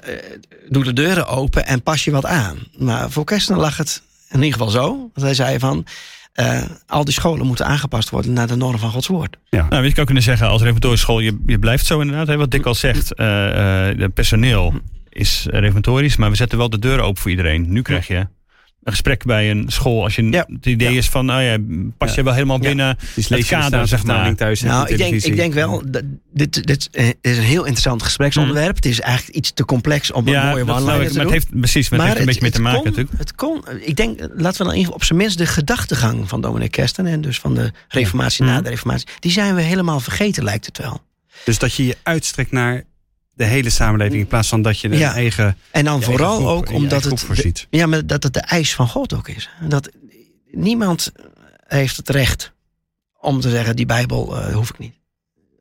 [0.70, 2.57] doe de deuren open en pas je wat aan.
[2.78, 5.09] Maar voor Kerstner lag het in ieder geval zo.
[5.14, 5.86] Dat hij zei van.
[6.34, 9.38] Eh, al die scholen moeten aangepast worden naar de norm van Gods woord.
[9.50, 12.28] Nou, weet je, ik zou kunnen zeggen, als reformatorische school, je, je blijft zo inderdaad.
[12.28, 14.74] Hè, wat Dick al zegt, eh eh, de personeel
[15.10, 17.72] is reformatorisch, maar we zetten wel de deuren open voor iedereen.
[17.72, 18.28] Nu krijg je
[18.84, 20.04] een gesprek bij een school.
[20.04, 20.46] Als je Ja.
[20.54, 20.98] het idee Ja.
[20.98, 21.58] is van, nou ja,
[21.98, 22.24] pas je Ja.
[22.24, 22.68] wel helemaal Ja.
[22.68, 24.36] binnen Dus het kader, zeg maar.
[24.36, 26.04] thuis Nou, de ik denk, ik denk wel, dat
[26.34, 26.90] dit, dit
[27.22, 28.76] is een heel interessant gespreksonderwerp.
[28.76, 31.90] Het is eigenlijk iets te complex om een mooie one-liner te maar het heeft precies,
[31.90, 33.18] maar het heeft een beetje mee te maken kon, natuurlijk.
[33.18, 36.72] Het kon, ik denk, laten we dan even op zijn minst de gedachtegang van Dominic
[36.72, 37.06] Kersten...
[37.06, 38.64] en dus van de reformatie na Mhm.
[38.64, 39.08] de reformatie...
[39.20, 41.02] die zijn we helemaal vergeten, lijkt het wel.
[41.46, 42.84] Dus dat je je uitstrekt naar
[43.34, 44.22] de hele samenleving...
[44.22, 45.14] in plaats van dat je een Ja.
[45.14, 47.68] eigen En dan vooral groep- ook omdat het, voorziet.
[47.70, 49.50] ja, maar dat het de eis van God ook is.
[49.68, 49.90] Dat
[50.52, 51.12] niemand
[51.68, 52.52] heeft het recht
[53.20, 53.76] om te zeggen...
[53.76, 54.94] die Bijbel eh, hoef ik niet.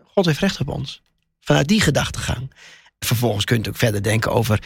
[0.04, 1.02] God heeft recht op ons.
[1.40, 2.50] Vanuit die gedachtegang.
[2.98, 4.62] Vervolgens kun je natuurlijk verder denken over...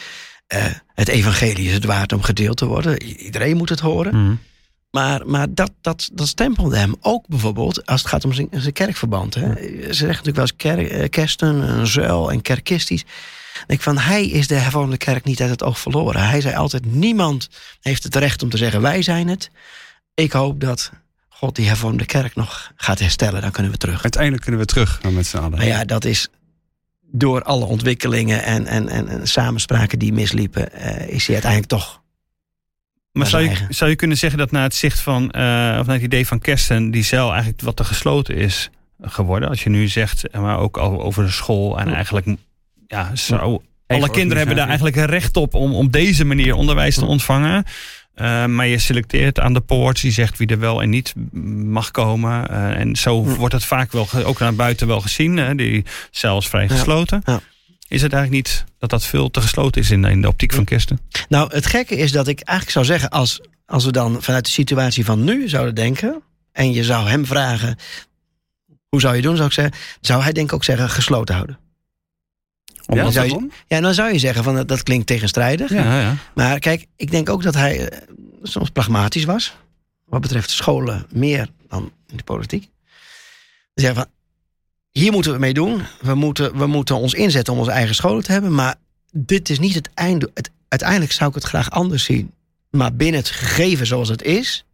[0.47, 3.03] eh, het evangelie is het waard om gedeeld te worden.
[3.03, 4.25] Iedereen moet het horen.
[4.25, 4.35] Mhm.
[4.97, 8.73] Maar, maar dat, dat, dat stempelde hem ook bijvoorbeeld als het gaat om zijn, zijn
[8.73, 9.35] kerkverband.
[9.35, 9.41] Hè.
[9.41, 13.05] Ze zeggen natuurlijk wel eens kerk, eh, kersten, een zuil en kerkistisch.
[13.67, 16.29] Ik van, hij is de hervormde kerk niet uit het oog verloren.
[16.29, 17.49] Hij zei altijd, niemand
[17.81, 19.51] heeft het recht om te zeggen, wij zijn het.
[20.15, 20.91] Ik hoop dat
[21.29, 23.41] God die hervormde kerk nog gaat herstellen.
[23.41, 24.03] Dan kunnen we terug.
[24.03, 25.51] Uiteindelijk kunnen we terug met z'n allen.
[25.51, 26.29] Maar ja, dat is
[27.01, 30.73] door alle ontwikkelingen en, en, en, en samenspraken die misliepen...
[30.73, 32.05] eh, is hij uiteindelijk toch...
[33.17, 35.87] Maar naar zou je, zou je kunnen zeggen dat na het zicht van, eh, of
[35.87, 38.71] na het idee van Kersten, die cel eigenlijk wat te gesloten is
[39.03, 39.49] geworden?
[39.49, 42.27] Als je nu zegt, eh, maar ook al over de school en eigenlijk,
[42.87, 46.95] ja, zo, alle kinderen hebben daar eigenlijk een recht op om op deze manier onderwijs
[46.95, 47.65] te ontvangen.
[48.15, 51.15] Eh, maar je selecteert aan de poort, die zegt wie er wel en niet
[51.65, 52.49] mag komen.
[52.77, 55.37] En zo wordt het vaak wel, ook naar buiten wel gezien.
[55.37, 55.55] Hè?
[55.55, 56.69] Die cel is vrij Ja.
[56.69, 57.23] gesloten.
[57.25, 57.41] Ja.
[57.89, 60.65] Is het eigenlijk niet dat dat veel te gesloten is in, in de optiek van
[60.65, 61.01] Kersten?
[61.29, 64.51] Nou, het gekke is dat ik eigenlijk zou zeggen, als, als we dan vanuit de
[64.51, 66.23] situatie van nu zouden denken.
[66.53, 67.77] en je zou hem vragen.
[68.89, 69.75] hoe zou je doen, zou ik zeggen.
[70.01, 71.59] zou hij denk ik ook zeggen gesloten houden.
[72.65, 73.49] Ja, Omdat- zou je-?
[73.67, 75.71] Ja, dan zou je zeggen van dat- klinkt tegenstrijdig.
[75.73, 76.17] ja, ja.
[76.35, 77.99] Maar kijk, ik denk ook dat hij eh,
[78.43, 79.57] soms pragmatisch was.
[80.05, 82.63] Wat betreft scholen meer dan in de politiek.
[83.75, 84.11] Ze zeggen van,
[84.99, 85.83] hier moeten we mee doen.
[86.01, 88.55] We moeten, we moeten ons inzetten om onze eigen scholen te hebben.
[88.55, 88.75] Maar
[89.13, 90.31] dit is niet het einde.
[90.35, 92.31] Het, uiteindelijk zou ik het graag anders zien.
[92.71, 94.65] Maar binnen het gegeven zoals het is...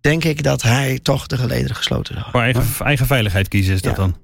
[0.00, 3.82] denk ik dat hij toch de gelederen gesloten zou Voor eigen, eigen veiligheid kiezen is
[3.82, 4.02] dat Ja.
[4.02, 4.16] dan?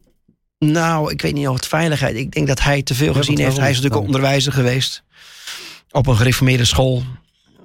[0.70, 2.16] nou, ik weet niet of het veiligheid.
[2.16, 3.56] Ik denk dat hij te veel gezien heeft.
[3.56, 5.02] Hij is natuurlijk onderwijzer geweest.
[5.90, 7.02] Op een gereformeerde school.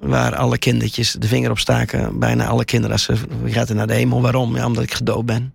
[0.00, 2.18] Waar alle kindertjes de vinger op staken.
[2.18, 2.92] Bijna alle kinderen.
[2.92, 3.14] Als ze,
[3.46, 4.22] gaat er naar de hemel?
[4.22, 4.56] Waarom?
[4.56, 5.54] Ja, omdat ik gedood ben.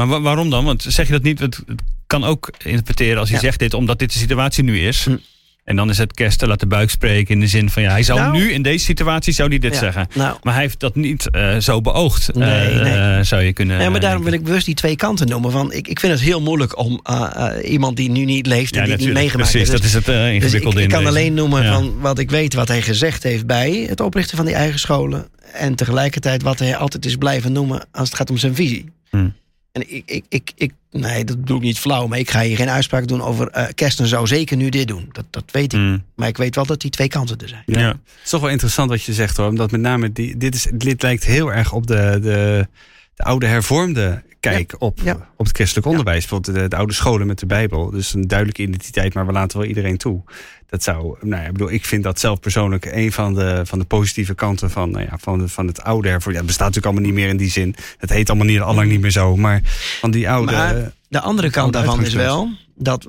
[0.00, 0.64] Maar wa- waarom dan?
[0.64, 1.38] Want zeg je dat niet?
[1.38, 1.62] Het
[2.06, 3.38] kan ook interpreteren als Ja.
[3.38, 5.04] zegt dit omdat dit de situatie nu is.
[5.04, 5.16] Hm.
[5.64, 8.02] En dan is het kerst laat de buik spreken in de zin van ja, hij
[8.02, 8.32] zou Nou.
[8.32, 10.06] nu in deze situatie zou hij dit Ja, zeggen.
[10.14, 12.80] Nou, Maar hij heeft dat niet eh, zo beoogd, Nee, eh,
[13.14, 13.24] nee.
[13.24, 13.80] zou je kunnen.
[13.80, 15.50] ja, maar daarom wil ik bewust die twee kanten noemen.
[15.50, 18.76] Van, ik, ik vind het heel moeilijk om eh, iemand die nu niet leeft.
[18.76, 19.82] en Ja, die niet meegemaakt Precies, heeft.
[19.82, 22.54] dat is het eh, Dus ik, ingewikkelde ik kan alleen noemen van wat ik weet
[22.54, 25.28] wat hij gezegd heeft bij het oprichten van die eigen scholen.
[25.52, 28.92] En tegelijkertijd wat hij altijd is blijven noemen als het gaat om zijn visie.
[29.10, 29.34] Hmm.
[29.72, 32.56] En ik, ik, ik, ik, nee, dat doe ik niet flauw, maar ik ga hier
[32.56, 35.08] geen uitspraak doen over eh Kersten zou zeker nu dit doen.
[35.12, 35.78] Dat, dat weet ik.
[35.78, 35.98] Hm.
[36.14, 37.62] Maar ik weet wel dat die twee kanten er zijn.
[37.66, 37.88] Ja.
[37.88, 39.48] Het is toch wel interessant wat je zegt hoor.
[39.48, 42.68] Omdat met name die, dit, is, dit lijkt heel erg op de, de,
[43.14, 45.28] de oude hervormde kijk op, Ja.
[45.36, 46.18] op het christelijk onderwijs.
[46.26, 47.90] Bijvoorbeeld de, de oude scholen met de Bijbel.
[47.90, 50.22] Dus een duidelijke identiteit, maar we laten wel iedereen toe.
[50.66, 53.78] Dat zou, nou ja, ik bedoel, ik vind dat zelf persoonlijk een van de, van
[53.78, 56.38] de positieve kanten van, nou ja, van, van het oude hervormde.
[56.38, 57.74] Ja, het bestaat natuurlijk allemaal niet meer in die zin.
[57.98, 59.36] Het heet allemaal niet, allang niet meer zo.
[59.36, 59.60] Maar
[60.00, 60.52] van die oude.
[60.52, 63.08] Maar de andere kant daarvan is wel dat,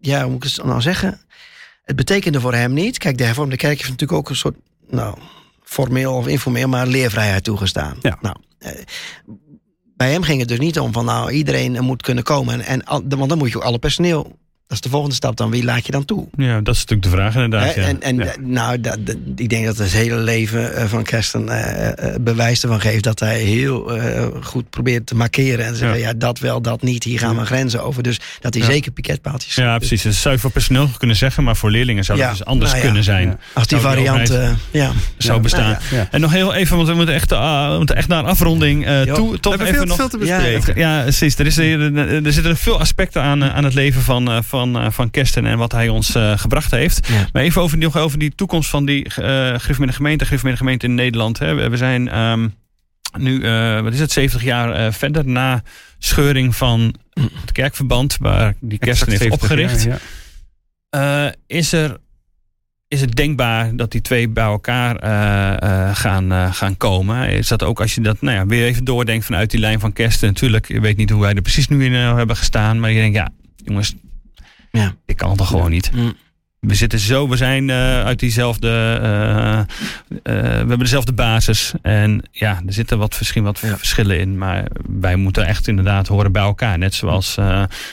[0.00, 1.20] ja, hoe moet ik het nou zeggen?
[1.84, 2.98] Het betekende voor hem niet.
[2.98, 4.56] Kijk, de hervormde kerk heeft natuurlijk ook een soort,
[4.88, 5.18] nou,
[5.68, 7.96] formeel of informeel, maar leervrijheid toegestaan.
[8.00, 8.18] Ja.
[8.20, 8.72] Nou, eh,
[9.96, 12.60] bij hem ging het dus niet om van, nou, iedereen moet kunnen komen.
[12.60, 14.38] En, en, want dan moet je ook alle personeel.
[14.68, 15.50] Dat is de volgende stap dan.
[15.50, 16.26] Wie laat je dan toe?
[16.36, 17.74] ja, dat is natuurlijk de vraag inderdaad.
[17.74, 17.80] Hè?
[17.80, 17.86] ja.
[17.86, 18.32] En, en Ja.
[18.40, 22.62] nou, dat, dat- ik denk dat het hele leven eh, van Kersten eh, eh, bewijs
[22.62, 26.12] ervan geeft dat hij heel eh, goed probeert te markeren en te zeggen: ja.
[26.12, 27.04] dat wel, dat niet.
[27.04, 28.02] Hier gaan we grenzen over.
[28.02, 28.68] Dus dat hij Ja.
[28.70, 29.54] zeker piketpaaltjes.
[29.54, 30.02] ja, precies.
[30.02, 32.70] Dat zou je voor personeel kunnen zeggen, maar voor leerlingen zou het Ja, dus anders
[32.70, 32.86] nou ja.
[32.86, 33.28] kunnen zijn.
[33.28, 33.36] Ja.
[33.52, 34.28] Als die variant,
[34.70, 34.92] ja.
[35.18, 35.40] Zou Ja.
[35.40, 35.70] bestaan.
[35.70, 36.08] Nou ja.
[36.10, 38.86] En nog heel even, want we moeten echt, ah, we moeten echt naar een afronding
[38.86, 39.30] eh, toe.
[39.32, 39.96] We Toch hebben even veel, nog.
[39.96, 40.80] veel te Ja, bespreken.
[40.80, 41.38] Ja, precies.
[41.38, 41.96] Er, is, er,
[42.26, 45.58] er zitten veel aspecten aan, aan het leven van, eh, van, eh, van Kersten en
[45.58, 47.08] wat hij ons eh, gebracht heeft.
[47.08, 47.28] Ja.
[47.32, 50.26] Maar even over, nog over die toekomst van die Griffmeerde gemeente,
[50.56, 51.38] gemeente in Nederland.
[51.38, 51.68] Hè.
[51.70, 52.48] We, zijn ehm,
[53.18, 55.62] nu, eh, wat is het, 70 jaar eh, verder na
[55.98, 56.94] scheuring van
[57.40, 59.84] het kerkverband, waar die Kersten heeft Exact 70 opgericht.
[59.84, 60.00] jaar,
[60.90, 61.26] ja.
[61.26, 61.96] Eh, is, er,
[62.88, 67.28] is het denkbaar dat die twee bij elkaar eh, eh, gaan, eh, gaan komen?
[67.28, 69.92] Is dat ook als je dat nou ja, weer even doordenkt vanuit die lijn van
[69.92, 70.28] Kersten?
[70.28, 72.80] Natuurlijk, je weet niet hoe wij er precies nu in eh, hebben gestaan.
[72.80, 73.28] Maar je denkt, ja,
[73.64, 73.94] jongens,
[74.76, 74.94] Ja.
[75.06, 75.90] dit kan toch gewoon niet.
[75.92, 76.14] Mm.
[76.60, 78.68] We zitten zo, we zijn eh, uit diezelfde,
[79.02, 79.66] eh, eh,
[80.22, 81.72] we hebben dezelfde basis.
[81.82, 83.76] En ja, er zitten wat, misschien wat Ja.
[83.76, 84.38] verschillen in.
[84.38, 86.78] Maar wij moeten echt inderdaad horen bij elkaar.
[86.78, 87.34] Net zoals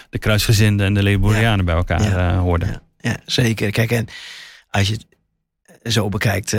[0.10, 2.68] de kruisgezinden en de Leborianen bij elkaar hoorden.
[2.70, 3.72] Ja, ja, zeker.
[3.72, 4.08] Kijk, en
[4.70, 4.98] als je
[5.82, 6.56] het zo bekijkt,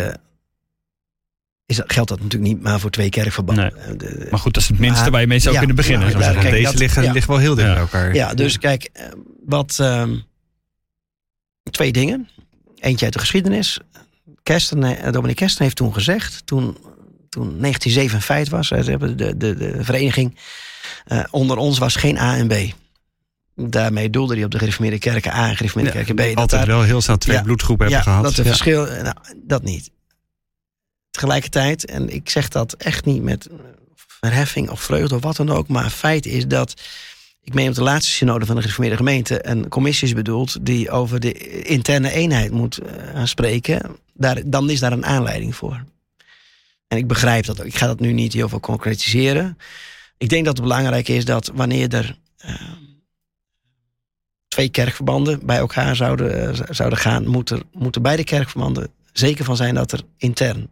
[1.66, 3.76] is dat, geldt dat natuurlijk niet maar voor twee kerkverbanden.
[3.76, 5.76] Eh, de- Maar goed, dat is het minste Maar- waar je mee zou ja, kunnen
[5.76, 6.12] beginnen.
[6.18, 7.12] kijk, Deze dat- liggen, ja.
[7.12, 7.72] liggen wel heel dicht Ja.
[7.72, 8.14] bij elkaar.
[8.14, 9.06] Ja, dus kijk, eh,
[9.46, 10.16] wat ehm,
[11.70, 12.28] twee dingen.
[12.76, 13.78] Eentje uit de geschiedenis.
[14.42, 16.76] Kersten, eh, Dominique Kersten heeft toen gezegd, toen,
[17.28, 20.38] toen 1907 was, hè, ze hebben de, de, de vereniging,
[21.04, 22.54] eh, onder ons was geen A en B.
[23.56, 26.28] Daarmee doelde hij op de gereformeerde kerken A en gereformeerde Ja, kerken B.
[26.28, 27.42] Dat altijd daar- wel heel snel twee Ja.
[27.42, 28.24] bloedgroepen ja, hebben gehad.
[28.26, 28.48] dat de Ja.
[28.48, 29.90] verschil, nou, dat niet.
[31.14, 33.56] Tegelijkertijd, en ik zeg dat echt niet met eh,
[33.96, 36.74] verheffing of vreugde of wat dan ook, maar feit is dat
[37.40, 40.90] ik meen op de laatste synode van de gereformeerde gemeente een commissie is bedoeld die
[40.90, 43.96] over de interne eenheid moet eh, gaan spreken.
[44.14, 45.84] Daar, dan is daar een aanleiding voor.
[46.88, 47.64] En ik begrijp dat.
[47.64, 49.58] Ik ga dat nu niet heel veel concretiseren.
[50.18, 52.54] Ik denk dat het belangrijk is dat wanneer er eh,
[54.48, 59.74] twee kerkverbanden bij elkaar zouden, eh, zouden gaan, moeten, moeten beide kerkverbanden zeker van zijn
[59.74, 60.68] dat er intern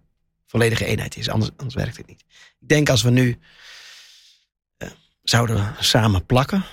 [0.53, 1.29] volledige eenheid is.
[1.29, 2.25] Anders, anders werkt het niet.
[2.61, 3.39] Ik denk als we nu
[4.77, 4.89] eh,
[5.23, 6.65] zouden samen plakken,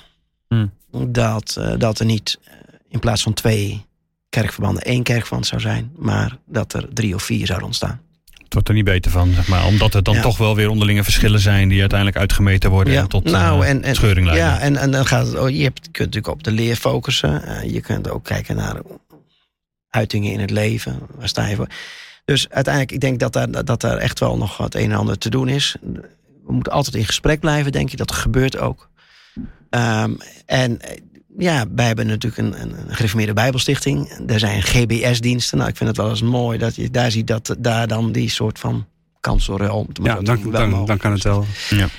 [0.48, 0.72] Hmm.
[1.08, 2.54] dat, eh, dat er niet eh,
[2.90, 3.86] in plaats van twee
[4.30, 8.02] kerkverbanden één kerkverband zou zijn, maar dat er drie of vier zouden ontstaan.
[8.34, 9.66] Het wordt er niet beter van, zeg maar.
[9.66, 10.22] Omdat er dan Ja.
[10.22, 13.96] toch wel weer onderlinge verschillen zijn die uiteindelijk uitgemeten worden en tot nou, en, en,
[13.96, 14.48] scheuring leiden.
[14.48, 15.36] Ja, en, en dan gaat het.
[15.36, 17.70] Oh, je, hebt, kunt natuurlijk op de leer focussen.
[17.72, 18.82] Je kunt ook kijken naar
[19.90, 21.00] uitingen in het leven.
[21.16, 21.68] Waar sta je voor?
[22.30, 25.18] Dus uiteindelijk, ik denk dat daar, dat daar echt wel nog wat een en ander
[25.18, 25.76] te doen is.
[26.46, 27.98] We moeten altijd in gesprek blijven, denk ik.
[27.98, 28.90] Dat gebeurt ook.
[29.70, 30.14] Ehm,
[30.46, 30.98] en eh,
[31.38, 34.12] ja, wij hebben natuurlijk een, een, een gereformeerde Bijbelstichting.
[34.28, 35.58] Er zijn GBS-diensten.
[35.58, 38.30] Nou, ik vind het wel eens mooi dat je daar ziet dat daar dan die
[38.30, 38.86] soort van
[39.20, 39.86] kanselruil.
[39.88, 41.46] het Ja, dan, dan, dan kan het wel.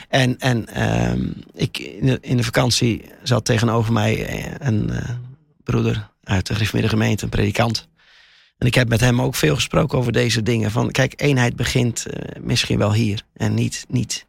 [0.08, 5.08] en, en ehm, ik, in, de, in de vakantie zat tegenover mij eh, een eh,
[5.64, 7.88] broeder uit de gereformeerde gemeente, een predikant.
[8.60, 10.70] En ik heb met hem ook veel gesproken over deze dingen.
[10.70, 13.22] Van kijk, eenheid begint eh, misschien wel hier.
[13.34, 13.84] En niet.
[13.88, 14.26] niet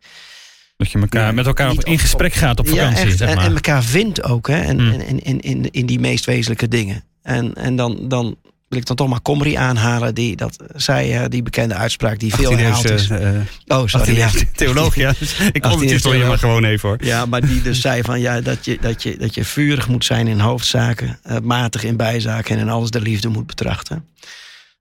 [0.77, 3.17] Dat je elkaar, Ja, met elkaar op, in op- gesprek gaat op vakantie, ja, echt.
[3.17, 3.45] zeg en, maar.
[3.45, 4.59] en elkaar vindt ook, hè?
[4.61, 4.91] En, Hmm.
[4.91, 7.03] en, en, in, in, in die meest wezenlijke dingen.
[7.21, 8.35] En, en dan, dan
[8.71, 10.15] wil ik dan toch maar Comrie aanhalen.
[10.15, 13.09] Die, dat zei eh, die bekende uitspraak die veel herhaald is.
[13.09, 14.15] 18e, eh, Oh, sorry.
[14.15, 14.29] Ja.
[14.29, 15.09] 18e theoloog, ja.
[15.51, 16.97] Ik 18e ondertitel je maar gewoon even hoor.
[17.03, 20.05] Ja, maar die dus zei van ja, dat je, dat je, dat je vurig moet
[20.05, 24.05] zijn in hoofdzaken, eh, matig in bijzaken en in alles de liefde moet betrachten.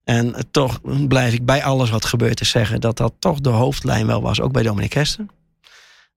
[0.05, 3.49] En eh, toch blijf ik bij alles wat gebeurd is zeggen dat dat toch de
[3.49, 5.27] hoofdlijn wel was, ook bij Dominic Hester.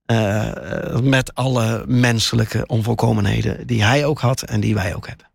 [0.06, 5.26] Eh, eh, met alle menselijke onvolkomenheden die hij ook had en die wij ook hebben.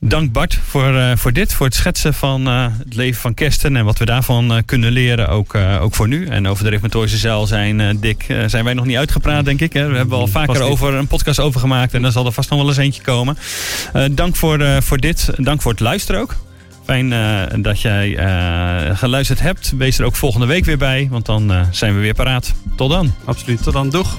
[0.00, 3.76] Dank Bart voor, eh, voor dit, voor het schetsen van eh, het leven van Kersten
[3.76, 6.26] en wat we daarvan eh, kunnen leren, ook, ook voor nu.
[6.26, 9.72] En over de reformatorische zaal zijn, Dick, zijn wij nog niet uitgepraat, denk ik.
[9.72, 9.88] Hè?
[9.88, 10.70] We hebben al vaker Vast niet.
[10.70, 13.38] over een podcast over gemaakt en dan zal er vast nog wel eens eentje komen.
[14.10, 16.34] Dank voor, voor dit, dank voor het luisteren ook.
[16.84, 17.14] Fijn
[17.62, 18.18] dat jij
[18.94, 19.72] geluisterd hebt.
[19.76, 22.52] Wees er ook volgende week weer bij, want dan zijn we weer paraat.
[22.76, 23.14] Tot dan.
[23.24, 23.62] Absoluut.
[23.62, 23.90] Tot dan.
[23.90, 24.18] Doeg.